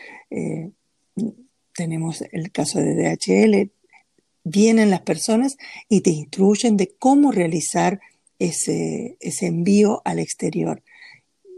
tenemos 1.75 2.23
el 2.33 2.51
caso 2.53 2.81
de 2.81 2.95
DHL, 2.95 3.71
vienen 4.45 4.91
las 4.91 5.03
personas 5.03 5.57
y 5.89 6.01
te 6.01 6.11
instruyen 6.11 6.77
de 6.77 6.95
cómo 6.99 7.33
realizar 7.33 8.01
ese, 8.39 9.17
ese 9.21 9.47
envío 9.47 10.03
al 10.05 10.19
exterior. 10.19 10.83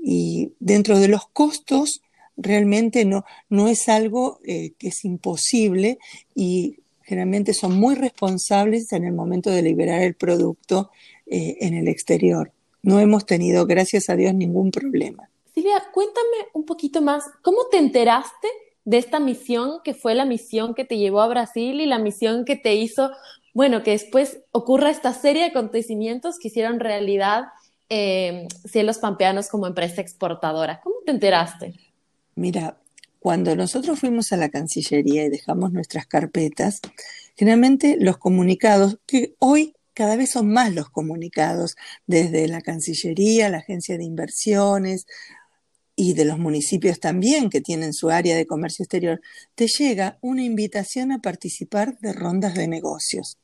Y 0.02 0.52
dentro 0.58 0.98
de 0.98 1.08
los 1.08 1.28
costos, 1.28 2.02
realmente 2.36 3.04
no, 3.04 3.24
no 3.48 3.68
es 3.68 3.88
algo 3.88 4.40
que 4.44 4.74
es 4.80 5.04
imposible 5.04 5.98
y 6.34 6.78
generalmente 7.08 7.54
son 7.54 7.80
muy 7.80 7.94
responsables 7.94 8.92
en 8.92 9.04
el 9.04 9.14
momento 9.14 9.50
de 9.50 9.62
liberar 9.62 10.02
el 10.02 10.14
producto 10.14 10.90
eh, 11.26 11.56
en 11.62 11.72
el 11.72 11.88
exterior. 11.88 12.52
No 12.82 13.00
hemos 13.00 13.24
tenido, 13.24 13.66
gracias 13.66 14.10
a 14.10 14.16
Dios, 14.16 14.34
ningún 14.34 14.70
problema. 14.70 15.30
Silvia, 15.54 15.82
cuéntame 15.92 16.48
un 16.52 16.66
poquito 16.66 17.00
más, 17.00 17.24
¿cómo 17.40 17.66
te 17.70 17.78
enteraste 17.78 18.48
de 18.84 18.98
esta 18.98 19.20
misión 19.20 19.80
que 19.82 19.94
fue 19.94 20.14
la 20.14 20.26
misión 20.26 20.74
que 20.74 20.84
te 20.84 20.98
llevó 20.98 21.22
a 21.22 21.28
Brasil 21.28 21.80
y 21.80 21.86
la 21.86 21.98
misión 21.98 22.44
que 22.44 22.56
te 22.56 22.74
hizo, 22.74 23.10
bueno, 23.54 23.82
que 23.82 23.92
después 23.92 24.40
ocurra 24.52 24.90
esta 24.90 25.14
serie 25.14 25.44
de 25.44 25.48
acontecimientos 25.48 26.38
que 26.38 26.48
hicieron 26.48 26.78
realidad 26.78 27.46
eh, 27.88 28.48
Cielos 28.66 28.98
Pampeanos 28.98 29.48
como 29.48 29.66
empresa 29.66 30.02
exportadora? 30.02 30.82
¿Cómo 30.84 30.96
te 31.06 31.12
enteraste? 31.12 31.74
Mira, 32.34 32.76
cuando 33.18 33.56
nosotros 33.56 33.98
fuimos 33.98 34.32
a 34.32 34.36
la 34.36 34.48
Cancillería 34.48 35.24
y 35.24 35.28
dejamos 35.28 35.72
nuestras 35.72 36.06
carpetas, 36.06 36.80
generalmente 37.36 37.96
los 37.98 38.18
comunicados, 38.18 38.98
que 39.06 39.34
hoy 39.38 39.74
cada 39.94 40.16
vez 40.16 40.30
son 40.30 40.52
más 40.52 40.72
los 40.72 40.90
comunicados 40.90 41.76
desde 42.06 42.46
la 42.46 42.60
Cancillería, 42.60 43.48
la 43.48 43.58
Agencia 43.58 43.98
de 43.98 44.04
Inversiones 44.04 45.06
y 45.96 46.14
de 46.14 46.24
los 46.24 46.38
municipios 46.38 47.00
también 47.00 47.50
que 47.50 47.60
tienen 47.60 47.92
su 47.92 48.08
área 48.08 48.36
de 48.36 48.46
comercio 48.46 48.84
exterior, 48.84 49.20
te 49.56 49.66
llega 49.66 50.16
una 50.20 50.44
invitación 50.44 51.10
a 51.10 51.20
participar 51.20 51.98
de 51.98 52.12
rondas 52.12 52.54
de 52.54 52.68
negocios. 52.68 53.38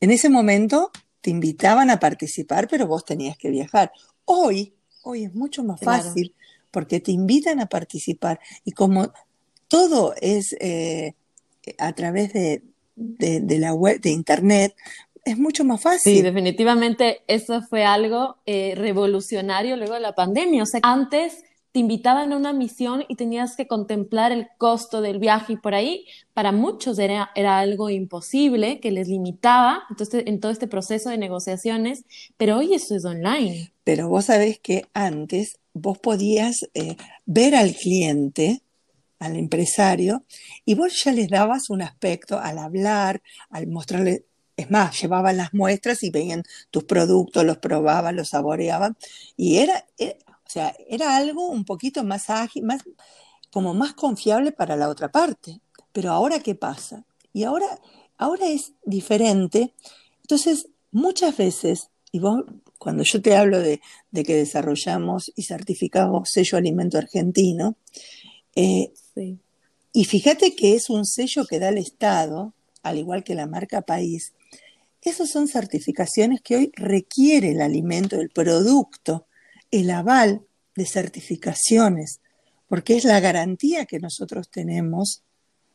En 0.00 0.10
ese 0.10 0.28
momento 0.28 0.90
te 1.20 1.30
invitaban 1.30 1.88
a 1.90 2.00
participar, 2.00 2.66
pero 2.66 2.88
vos 2.88 3.04
tenías 3.04 3.38
que 3.38 3.50
viajar. 3.50 3.92
Hoy, 4.24 4.74
hoy 5.04 5.22
es 5.26 5.34
mucho 5.34 5.62
más 5.62 5.80
fácil 5.80 6.34
porque 6.72 6.98
te 6.98 7.12
invitan 7.12 7.60
a 7.60 7.66
participar 7.66 8.40
y 8.64 8.72
como 8.72 9.12
todo 9.68 10.14
es 10.20 10.56
eh, 10.60 11.14
a 11.78 11.92
través 11.94 12.32
de, 12.32 12.62
la 12.96 13.72
web, 13.72 14.00
de 14.00 14.10
internet, 14.10 14.74
es 15.24 15.38
mucho 15.38 15.64
más 15.64 15.80
fácil. 15.80 16.16
Sí, 16.16 16.22
definitivamente 16.22 17.22
eso 17.28 17.62
fue 17.62 17.84
algo 17.84 18.38
eh, 18.44 18.74
revolucionario 18.76 19.76
luego 19.76 19.94
de 19.94 20.00
la 20.00 20.14
pandemia. 20.14 20.64
O 20.64 20.66
sea, 20.66 20.80
antes 20.82 21.44
te 21.72 21.80
invitaban 21.80 22.32
a 22.32 22.36
una 22.36 22.52
misión 22.52 23.04
y 23.08 23.16
tenías 23.16 23.56
que 23.56 23.66
contemplar 23.66 24.30
el 24.30 24.48
costo 24.58 25.00
del 25.00 25.18
viaje 25.18 25.54
y 25.54 25.56
por 25.56 25.74
ahí 25.74 26.04
para 26.34 26.52
muchos 26.52 26.98
era, 26.98 27.30
era 27.34 27.58
algo 27.58 27.88
imposible 27.88 28.78
que 28.78 28.90
les 28.90 29.08
limitaba 29.08 29.84
entonces, 29.88 30.24
en 30.26 30.38
todo 30.38 30.52
este 30.52 30.68
proceso 30.68 31.08
de 31.08 31.16
negociaciones, 31.16 32.04
pero 32.36 32.58
hoy 32.58 32.74
eso 32.74 32.94
es 32.94 33.06
online. 33.06 33.72
Pero 33.84 34.08
vos 34.10 34.26
sabés 34.26 34.58
que 34.58 34.84
antes 34.92 35.60
vos 35.74 35.98
podías 35.98 36.68
eh, 36.74 36.96
ver 37.26 37.54
al 37.54 37.74
cliente, 37.74 38.62
al 39.18 39.36
empresario, 39.36 40.24
y 40.64 40.74
vos 40.74 41.04
ya 41.04 41.12
les 41.12 41.28
dabas 41.28 41.70
un 41.70 41.82
aspecto 41.82 42.38
al 42.38 42.58
hablar, 42.58 43.22
al 43.50 43.68
mostrarle, 43.68 44.26
es 44.56 44.70
más, 44.70 45.00
llevaban 45.00 45.36
las 45.36 45.54
muestras 45.54 46.02
y 46.02 46.10
veían 46.10 46.42
tus 46.70 46.84
productos, 46.84 47.44
los 47.44 47.58
probaban, 47.58 48.16
los 48.16 48.30
saboreaban, 48.30 48.96
y 49.36 49.58
era, 49.58 49.86
eh, 49.98 50.18
o 50.28 50.50
sea, 50.50 50.74
era 50.88 51.16
algo 51.16 51.48
un 51.48 51.64
poquito 51.64 52.04
más 52.04 52.30
ágil, 52.30 52.64
más, 52.64 52.82
como 53.50 53.74
más 53.74 53.94
confiable 53.94 54.52
para 54.52 54.76
la 54.76 54.88
otra 54.88 55.10
parte. 55.10 55.60
Pero 55.92 56.10
ahora, 56.10 56.40
¿qué 56.40 56.54
pasa? 56.54 57.04
Y 57.32 57.44
ahora, 57.44 57.66
ahora 58.18 58.46
es 58.46 58.72
diferente. 58.84 59.74
Entonces, 60.22 60.68
muchas 60.90 61.36
veces 61.36 61.90
y 62.12 62.18
vos, 62.18 62.44
cuando 62.82 63.04
yo 63.04 63.22
te 63.22 63.36
hablo 63.36 63.60
de, 63.60 63.80
que 64.12 64.34
desarrollamos 64.34 65.30
y 65.36 65.44
certificamos 65.44 66.30
sello 66.32 66.58
alimento 66.58 66.98
argentino, 66.98 67.76
eh, 68.56 68.92
y 69.92 70.04
fíjate 70.04 70.56
que 70.56 70.74
es 70.74 70.90
un 70.90 71.06
sello 71.06 71.46
que 71.46 71.60
da 71.60 71.68
el 71.68 71.78
Estado, 71.78 72.54
al 72.82 72.98
igual 72.98 73.22
que 73.22 73.36
la 73.36 73.46
marca 73.46 73.82
país, 73.82 74.32
esas 75.00 75.30
son 75.30 75.46
certificaciones 75.46 76.40
que 76.40 76.56
hoy 76.56 76.72
requiere 76.74 77.52
el 77.52 77.60
alimento, 77.60 78.20
el 78.20 78.30
producto, 78.30 79.26
el 79.70 79.88
aval 79.88 80.42
de 80.74 80.84
certificaciones, 80.84 82.18
porque 82.66 82.96
es 82.96 83.04
la 83.04 83.20
garantía 83.20 83.86
que 83.86 84.00
nosotros 84.00 84.48
tenemos 84.48 85.22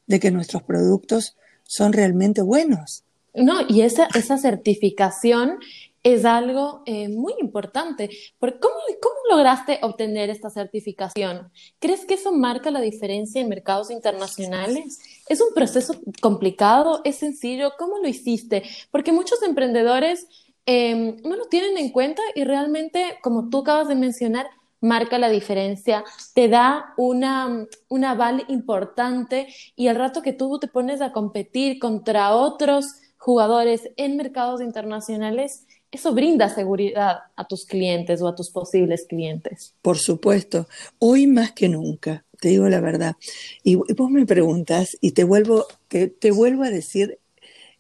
de 0.08 0.20
que 0.20 0.32
nuestros 0.32 0.63
productos 0.63 1.38
son 1.63 1.93
realmente 1.93 2.41
buenos. 2.41 3.06
No, 3.34 3.62
y 3.70 3.82
esa, 3.82 4.10
esa 4.13 4.38
certificación 4.38 5.60
es 6.03 6.25
algo 6.25 6.83
eh, 6.86 7.10
muy 7.10 7.33
importante. 7.39 8.10
¿Cómo, 8.39 8.75
¿Cómo 9.01 9.15
lograste 9.29 9.79
obtener 9.81 10.29
esta 10.29 10.49
certificación? 10.49 11.51
¿Crees 11.79 12.05
que 12.05 12.15
eso 12.15 12.31
marca 12.31 12.71
la 12.71 12.81
diferencia 12.81 13.41
en 13.41 13.49
mercados 13.49 13.91
internacionales? 13.91 14.99
¿Es 15.27 15.41
un 15.41 15.53
proceso 15.53 15.95
complicado? 16.21 17.01
¿Es 17.03 17.17
sencillo? 17.17 17.71
¿Cómo 17.77 17.97
lo 17.97 18.07
hiciste? 18.07 18.63
Porque 18.91 19.12
muchos 19.12 19.41
emprendedores 19.43 20.27
em, 20.65 21.17
no 21.23 21.36
lo 21.36 21.45
tienen 21.45 21.77
en 21.77 21.91
cuenta 21.91 22.21
y 22.36 22.43
realmente, 22.43 23.17
como 23.21 23.49
tú 23.49 23.60
acabas 23.60 23.88
de 23.88 23.95
mencionar, 23.95 24.47
marca 24.79 25.17
la 25.17 25.29
diferencia, 25.29 26.03
te 26.33 26.47
da 26.47 26.93
una, 26.97 27.65
un 27.89 28.05
aval 28.05 28.45
importante 28.47 29.47
y 29.75 29.88
al 29.88 29.95
rato 29.95 30.21
que 30.21 30.33
tú 30.33 30.60
te 30.60 30.67
pones 30.67 31.01
a 31.01 31.12
competir 31.12 31.79
contra 31.79 32.36
otros 32.36 32.86
jugadores 33.17 33.89
en 33.97 34.15
mercados 34.15 34.62
internacionales, 34.62 35.66
eso 35.91 36.13
brinda 36.13 36.50
seguridad 36.50 37.19
a 37.36 37.47
tus 37.47 37.65
clientes 37.65 38.21
o 38.21 38.28
a 38.28 38.36
tus 38.36 38.52
posibles 38.52 39.06
clientes. 39.08 39.73
Por 39.82 39.97
supuesto, 39.97 40.67
hoy 41.00 41.28
más 41.28 41.54
que 41.54 41.69
nunca, 41.69 42.26
te 42.39 42.50
digo 42.50 42.67
la 42.69 42.82
verdad. 42.82 43.15
Y 43.63 43.76
vos 43.76 44.10
me 44.12 44.26
preguntas 44.26 44.97
y 45.02 45.12
te 45.12 45.23
vuelvo, 45.23 45.65
te, 45.88 46.32
vuelvo 46.32 46.63
a 46.63 46.69
decir 46.69 47.19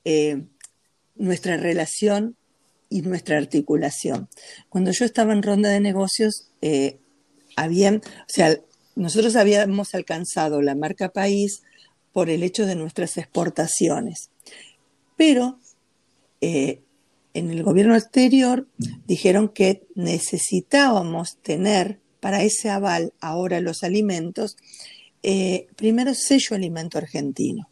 eh, 0.05 0.43
nuestra 1.15 1.57
relación 1.57 2.35
y 2.89 3.01
nuestra 3.01 3.37
articulación. 3.37 4.29
Cuando 4.69 4.91
yo 4.91 5.03
estaba 5.03 5.33
en 5.33 5.43
ronda 5.43 5.69
de 5.69 5.81
negocios, 5.81 6.49
eh, 6.61 6.99
habían, 7.55 7.97
o 7.97 8.29
sea, 8.29 8.57
nosotros 8.95 9.35
habíamos 9.35 9.93
alcanzado 9.93 10.61
la 10.61 10.75
marca 10.75 11.09
país 11.09 11.61
por 12.13 12.29
el 12.29 12.41
hecho 12.43 12.65
de 12.65 12.75
nuestras 12.75 13.17
exportaciones. 13.17 14.29
Pero 15.17 15.59
eh, 16.41 16.81
en 17.37 17.51
el 17.51 17.63
gobierno 17.63 17.95
exterior 17.95 18.67
dijeron 19.05 19.49
que 19.49 19.83
necesitábamos 19.95 21.37
tener 21.37 21.99
para 22.19 22.43
ese 22.43 22.69
aval 22.69 23.13
ahora 23.19 23.59
los 23.59 23.83
alimentos, 23.83 24.57
eh, 25.23 25.67
primero 25.75 26.13
sello 26.13 26.55
alimento 26.55 26.97
argentino 26.97 27.69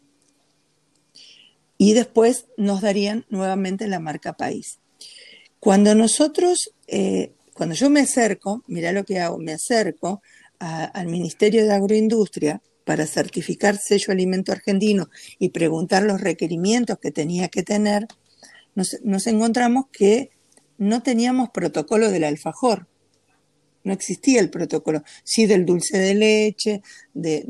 y 1.78 1.92
después 1.92 2.46
nos 2.56 2.80
darían 2.80 3.26
nuevamente 3.28 3.86
la 3.86 4.00
marca 4.00 4.34
país. 4.34 4.78
Cuando 5.60 5.94
nosotros, 5.94 6.70
eh, 6.86 7.32
cuando 7.54 7.74
yo 7.74 7.90
me 7.90 8.00
acerco, 8.00 8.62
mira 8.66 8.92
lo 8.92 9.04
que 9.04 9.20
hago, 9.20 9.38
me 9.38 9.52
acerco 9.52 10.22
al 10.58 11.08
Ministerio 11.08 11.66
de 11.66 11.74
Agroindustria 11.74 12.62
para 12.84 13.06
certificar 13.06 13.76
sello 13.76 14.12
alimento 14.12 14.52
argentino 14.52 15.10
y 15.38 15.50
preguntar 15.50 16.02
los 16.04 16.20
requerimientos 16.20 16.98
que 16.98 17.10
tenía 17.10 17.48
que 17.48 17.62
tener, 17.62 18.06
nos, 18.76 19.26
encontramos 19.26 19.86
que 19.90 20.30
no 20.78 21.02
teníamos 21.02 21.50
protocolo 21.50 22.10
del 22.10 22.22
alfajor. 22.22 22.86
No 23.82 23.92
existía 23.92 24.40
el 24.40 24.50
protocolo. 24.50 25.02
Sí 25.24 25.46
del 25.46 25.66
dulce 25.66 25.98
de 25.98 26.14
leche, 26.14 26.82
de, 27.14 27.44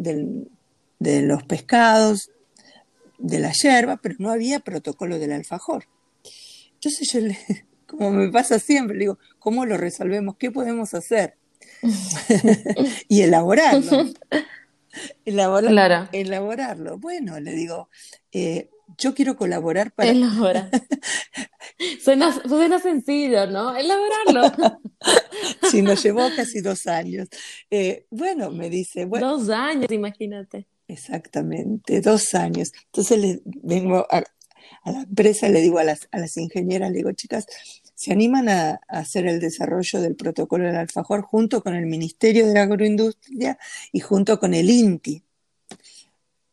de 0.99 1.23
los 1.23 1.43
pescados, 1.43 2.31
de 3.19 3.39
la 3.39 3.53
yerba, 3.53 3.99
pero 3.99 4.15
no 4.19 4.31
había 4.31 4.61
protocolo 4.61 5.19
del 5.19 5.33
alfajor. 5.33 5.85
Entonces 6.75 7.09
yo, 7.12 7.21
le, 7.21 7.39
como 7.87 8.11
me 8.11 8.31
pasa 8.31 8.59
siempre, 8.59 8.97
le 8.97 9.05
digo, 9.05 9.19
¿cómo 9.39 9.67
lo 9.67 9.77
resolvemos? 9.77 10.37
¿Qué 10.37 10.51
podemos 10.51 10.95
hacer? 10.95 11.37
y 13.09 13.23
elaborarlo. 13.23 14.11
Elaborarlo. 16.12 16.97
Bueno, 16.99 17.39
le 17.39 17.53
digo, 17.53 17.91
eh, 18.33 18.71
yo 18.99 19.14
quiero 19.14 19.37
colaborar 19.37 19.92
para... 19.92 20.11
Elabora. 20.11 20.70
suena, 22.03 22.33
suena 22.46 22.79
sencillo, 22.79 23.46
¿no? 23.46 23.77
Elaborarlo. 23.77 24.79
sí, 25.70 25.83
nos 25.83 26.03
llevó 26.03 26.29
casi 26.37 26.61
dos 26.61 26.87
años. 26.87 27.29
Eh, 27.70 28.07
bueno, 28.11 28.51
me 28.51 28.70
dice... 28.70 29.05
Bueno, 29.05 29.38
dos 29.38 29.49
años, 29.51 29.90
imagínate. 29.90 30.66
Exactamente, 30.88 32.01
dos 32.01 32.35
años. 32.35 32.72
Entonces 32.87 33.18
le 33.18 33.42
vengo 33.44 34.07
a, 34.11 34.22
la 34.85 35.03
empresa, 35.03 35.49
le 35.49 35.61
digo 35.61 35.79
a 35.79 35.85
las, 35.85 36.09
a 36.12 36.18
las 36.18 36.37
ingenieras, 36.37 36.90
le 36.90 36.99
digo, 36.99 37.12
chicas, 37.12 37.46
se 37.94 38.12
animan 38.12 38.49
a, 38.49 38.81
hacer 38.88 39.27
el 39.27 39.40
desarrollo 39.40 40.01
del 40.01 40.14
protocolo 40.14 40.66
del 40.66 40.77
alfajor 40.77 41.22
junto 41.22 41.62
con 41.62 41.75
el 41.75 41.87
Ministerio 41.87 42.46
de 42.46 42.55
la 42.55 42.62
Agroindustria 42.62 43.59
y 43.90 44.01
junto 44.01 44.38
con 44.38 44.55
el 44.55 44.70
INTI. 44.70 45.22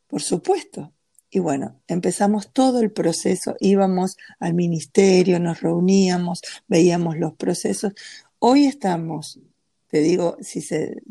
Por 0.08 0.22
supuesto. 0.22 0.94
Y 1.36 1.40
bueno, 1.40 1.82
empezamos 1.88 2.54
todo 2.54 2.80
el 2.80 2.92
proceso, 2.92 3.56
íbamos 3.60 4.18
al 4.40 4.54
ministerio, 4.54 5.40
nos 5.40 5.62
reuníamos, 5.62 6.42
veíamos 6.68 7.18
los 7.18 7.34
procesos. 7.34 7.94
Hoy 8.38 8.68
estamos, 8.68 9.40
te 9.88 10.02
digo, 10.02 10.38
si 10.42 10.62
se 10.62 11.02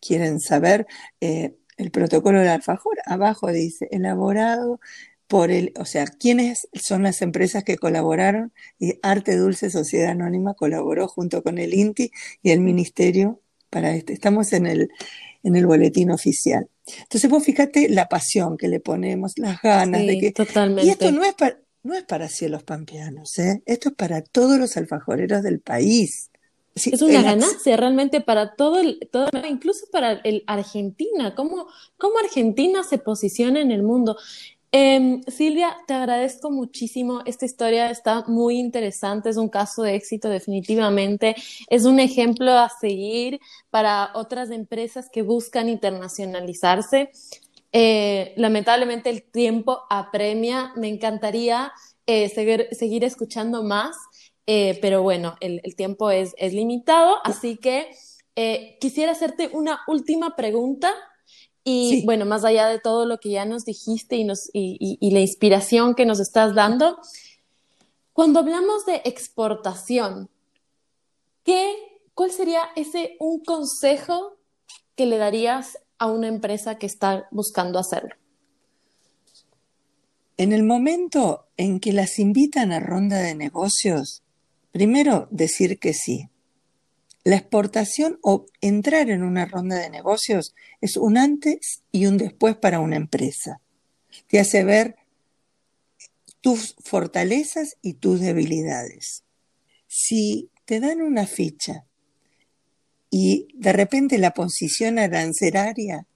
quieren 0.00 0.40
saber, 0.40 0.86
eh, 1.20 1.54
el 1.76 1.90
protocolo 1.90 2.38
del 2.38 2.48
alfajor, 2.48 2.96
abajo 3.04 3.52
dice, 3.52 3.88
elaborado 3.90 4.80
por 5.26 5.50
el, 5.50 5.74
o 5.78 5.84
sea, 5.84 6.06
quiénes 6.06 6.66
son 6.72 7.02
las 7.02 7.20
empresas 7.20 7.62
que 7.62 7.76
colaboraron 7.76 8.54
y 8.78 8.98
Arte 9.02 9.36
Dulce 9.36 9.68
Sociedad 9.68 10.12
Anónima 10.12 10.54
colaboró 10.54 11.08
junto 11.08 11.42
con 11.42 11.58
el 11.58 11.74
INTI 11.74 12.10
y 12.42 12.52
el 12.52 12.60
Ministerio 12.60 13.42
para 13.68 13.94
este. 13.94 14.14
Estamos 14.14 14.54
en 14.54 14.66
el, 14.66 14.88
en 15.42 15.56
el 15.56 15.66
boletín 15.66 16.10
oficial. 16.10 16.68
Entonces 17.02 17.30
vos 17.30 17.44
fíjate 17.44 17.88
la 17.88 18.08
pasión 18.08 18.56
que 18.56 18.68
le 18.68 18.80
ponemos, 18.80 19.34
las 19.36 19.60
ganas 19.62 20.00
de 20.06 20.18
que... 20.18 20.32
Totalmente. 20.32 20.86
Y 20.86 20.90
esto 20.90 21.10
no 21.12 21.24
es 21.24 21.34
para, 21.34 21.58
no 21.82 21.94
es 21.94 22.04
para 22.04 22.28
cielos 22.28 22.62
pampeanos, 22.62 23.38
¿eh? 23.38 23.62
esto 23.66 23.90
es 23.90 23.94
para 23.94 24.22
todos 24.22 24.58
los 24.58 24.76
alfajoreros 24.76 25.42
del 25.42 25.60
país. 25.60 26.30
es 26.74 27.02
una 27.02 27.22
ganancia 27.22 27.76
realmente 27.76 28.20
para 28.20 28.54
todo 28.54 28.80
el, 28.80 28.98
todo, 29.10 29.28
incluso 29.48 29.86
para 29.90 30.12
el 30.12 30.44
Argentina, 30.46 31.34
cómo, 31.34 31.66
cómo 31.96 32.18
Argentina 32.18 32.82
se 32.84 32.98
posiciona 32.98 33.60
en 33.60 33.70
el 33.70 33.82
mundo. 33.82 34.16
Em, 34.70 35.22
Silvia, 35.22 35.76
te 35.86 35.94
agradezco 35.94 36.50
muchísimo. 36.50 37.22
Esta 37.24 37.46
historia 37.46 37.90
está 37.90 38.24
muy 38.26 38.58
interesante, 38.58 39.30
es 39.30 39.38
un 39.38 39.48
caso 39.48 39.82
de 39.82 39.94
éxito 39.94 40.28
definitivamente, 40.28 41.36
es 41.68 41.84
un 41.84 42.00
ejemplo 42.00 42.52
a 42.52 42.68
seguir 42.68 43.40
para 43.70 44.10
otras 44.14 44.50
empresas 44.50 45.08
que 45.10 45.22
buscan 45.22 45.68
internacionalizarse. 45.70 47.10
Eh, 47.72 48.34
lamentablemente 48.36 49.08
el 49.10 49.22
tiempo 49.22 49.80
apremia, 49.88 50.72
me 50.76 50.88
encantaría 50.88 51.72
eh, 52.06 52.28
seguir, 52.28 53.04
escuchando 53.04 53.62
más, 53.62 53.96
eh, 54.46 54.78
pero 54.82 55.02
bueno, 55.02 55.36
el, 55.40 55.62
tiempo 55.76 56.10
es, 56.10 56.34
limitado, 56.52 57.16
así 57.24 57.56
que 57.56 57.90
quisiera 58.80 59.12
hacerte 59.12 59.50
una 59.52 59.80
última 59.88 60.36
pregunta 60.36 60.92
y 61.70 62.02
bueno, 62.06 62.24
más 62.24 62.44
allá 62.44 62.66
de 62.68 62.78
todo 62.78 63.04
lo 63.04 63.18
que 63.20 63.30
ya 63.30 63.44
nos 63.44 63.64
dijiste 63.64 64.16
y, 64.16 64.24
nos, 64.24 64.48
y, 64.52 65.10
la 65.10 65.20
inspiración 65.20 65.94
que 65.94 66.06
nos 66.06 66.18
estás 66.18 66.54
dando, 66.54 66.98
cuando 68.14 68.38
hablamos 68.38 68.86
de 68.86 69.02
exportación, 69.04 70.30
¿qué, 71.44 71.74
¿cuál 72.14 72.30
sería 72.30 72.62
ese 72.74 73.16
un 73.20 73.44
consejo 73.44 74.38
que 74.96 75.04
le 75.04 75.18
darías 75.18 75.78
a 75.98 76.06
una 76.10 76.28
empresa 76.28 76.78
que 76.78 76.86
está 76.86 77.28
buscando 77.30 77.78
hacerlo? 77.78 78.14
En 80.38 80.52
el 80.54 80.62
momento 80.62 81.48
en 81.58 81.80
que 81.80 81.92
las 81.92 82.18
invitan 82.18 82.72
a 82.72 82.80
ronda 82.80 83.18
de 83.18 83.34
negocios, 83.34 84.22
primero 84.72 85.28
decir 85.30 85.78
que 85.78 85.92
sí. 85.92 86.30
La 87.28 87.36
exportación 87.36 88.18
o 88.22 88.46
entrar 88.62 89.10
en 89.10 89.22
una 89.22 89.44
ronda 89.44 89.76
de 89.76 89.90
negocios 89.90 90.54
es 90.80 90.96
un 90.96 91.18
antes 91.18 91.82
y 91.92 92.06
un 92.06 92.16
después 92.16 92.56
para 92.56 92.80
una 92.80 92.96
empresa. 92.96 93.60
Te 94.28 94.40
hace 94.40 94.64
ver 94.64 94.96
tus 96.40 96.74
fortalezas 96.82 97.76
y 97.82 97.92
tus 97.92 98.20
debilidades. 98.20 99.24
Si 99.88 100.48
te 100.64 100.80
dan 100.80 101.02
una 101.02 101.26
ficha 101.26 101.84
y 103.10 103.48
de 103.52 103.74
repente 103.74 104.16
la 104.16 104.32
posición 104.32 104.98
arancelaria 104.98 106.06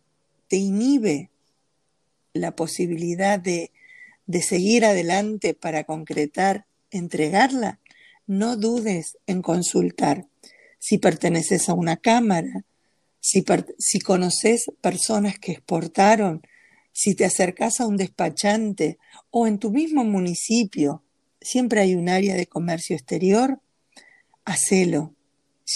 te 0.48 0.57
inhibe 0.57 1.31
la 2.33 2.57
posibilidad 2.57 3.38
de, 3.38 3.70
de 4.25 4.40
seguir 4.40 4.87
adelante 4.87 5.53
para 5.53 5.85
concretar, 5.85 6.64
entregarla, 6.90 7.81
no 8.27 8.57
dudes 8.57 9.18
en 9.27 9.42
consultar. 9.42 10.32
Si 10.85 10.99
perteneces 10.99 11.68
a 11.68 11.75
una 11.75 11.97
cámara, 11.97 12.64
si, 13.21 13.45
conoces 14.01 14.64
personas 14.81 15.38
que 15.38 15.53
exportaron, 15.53 16.42
si 16.90 17.14
te 17.14 17.25
acercas 17.25 17.79
a 17.79 17.87
un 17.87 17.97
despachante 17.97 18.99
o 19.31 19.47
en 19.47 19.61
tu 19.61 19.71
mismo 19.71 20.03
municipio, 20.03 21.05
siempre 21.40 21.83
hay 21.83 21.95
un 21.95 22.09
área 22.09 22.35
de 22.35 22.49
comercio 22.49 22.97
exterior, 22.97 23.61
hacelo, 24.45 25.14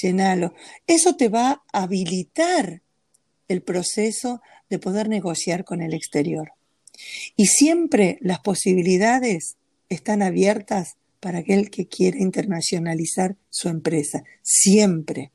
llenalo. 0.03 0.55
Eso 0.89 1.15
te 1.15 1.29
va 1.29 1.63
a 1.73 1.83
habilitar 1.85 2.83
el 3.47 3.63
proceso 3.63 4.43
de 4.69 4.81
poder 4.81 5.09
negociar 5.09 5.65
con 5.65 5.83
el 5.83 5.95
exterior. 5.95 6.51
Y 7.37 7.47
siempre 7.47 8.19
las 8.23 8.41
posibilidades 8.41 9.55
están 9.89 10.21
abiertas 10.21 10.97
para 11.21 11.39
aquel 11.39 11.71
que 11.71 11.87
quiera 11.87 12.19
internacionalizar 12.19 13.37
su 13.51 13.69
empresa. 13.69 14.25
Siempre. 14.43 15.33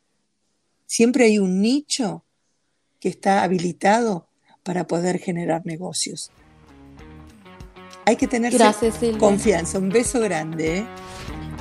Siempre 0.86 1.26
hay 1.26 1.39
un 1.39 1.62
nicho 1.62 2.24
que 3.00 3.10
está 3.10 3.44
habilitado 3.44 4.28
para 4.63 4.88
poder 4.88 5.20
generar 5.20 5.65
negocios. 5.65 6.32
Hay 8.06 8.15
que 8.15 8.28
tener 8.28 8.54
confianza. 9.17 9.80
Un 9.80 9.89
beso 9.89 10.20
grande. 10.20 10.80
¿eh? 10.80 10.86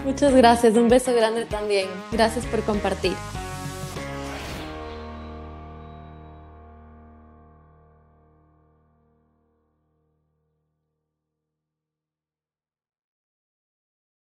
Muchas 0.04 0.34
gracias. 0.34 0.74
Un 0.74 0.88
beso 0.88 1.14
grande 1.14 1.44
también. 1.46 1.88
Gracias 2.12 2.44
por 2.46 2.62
compartir. 2.62 3.14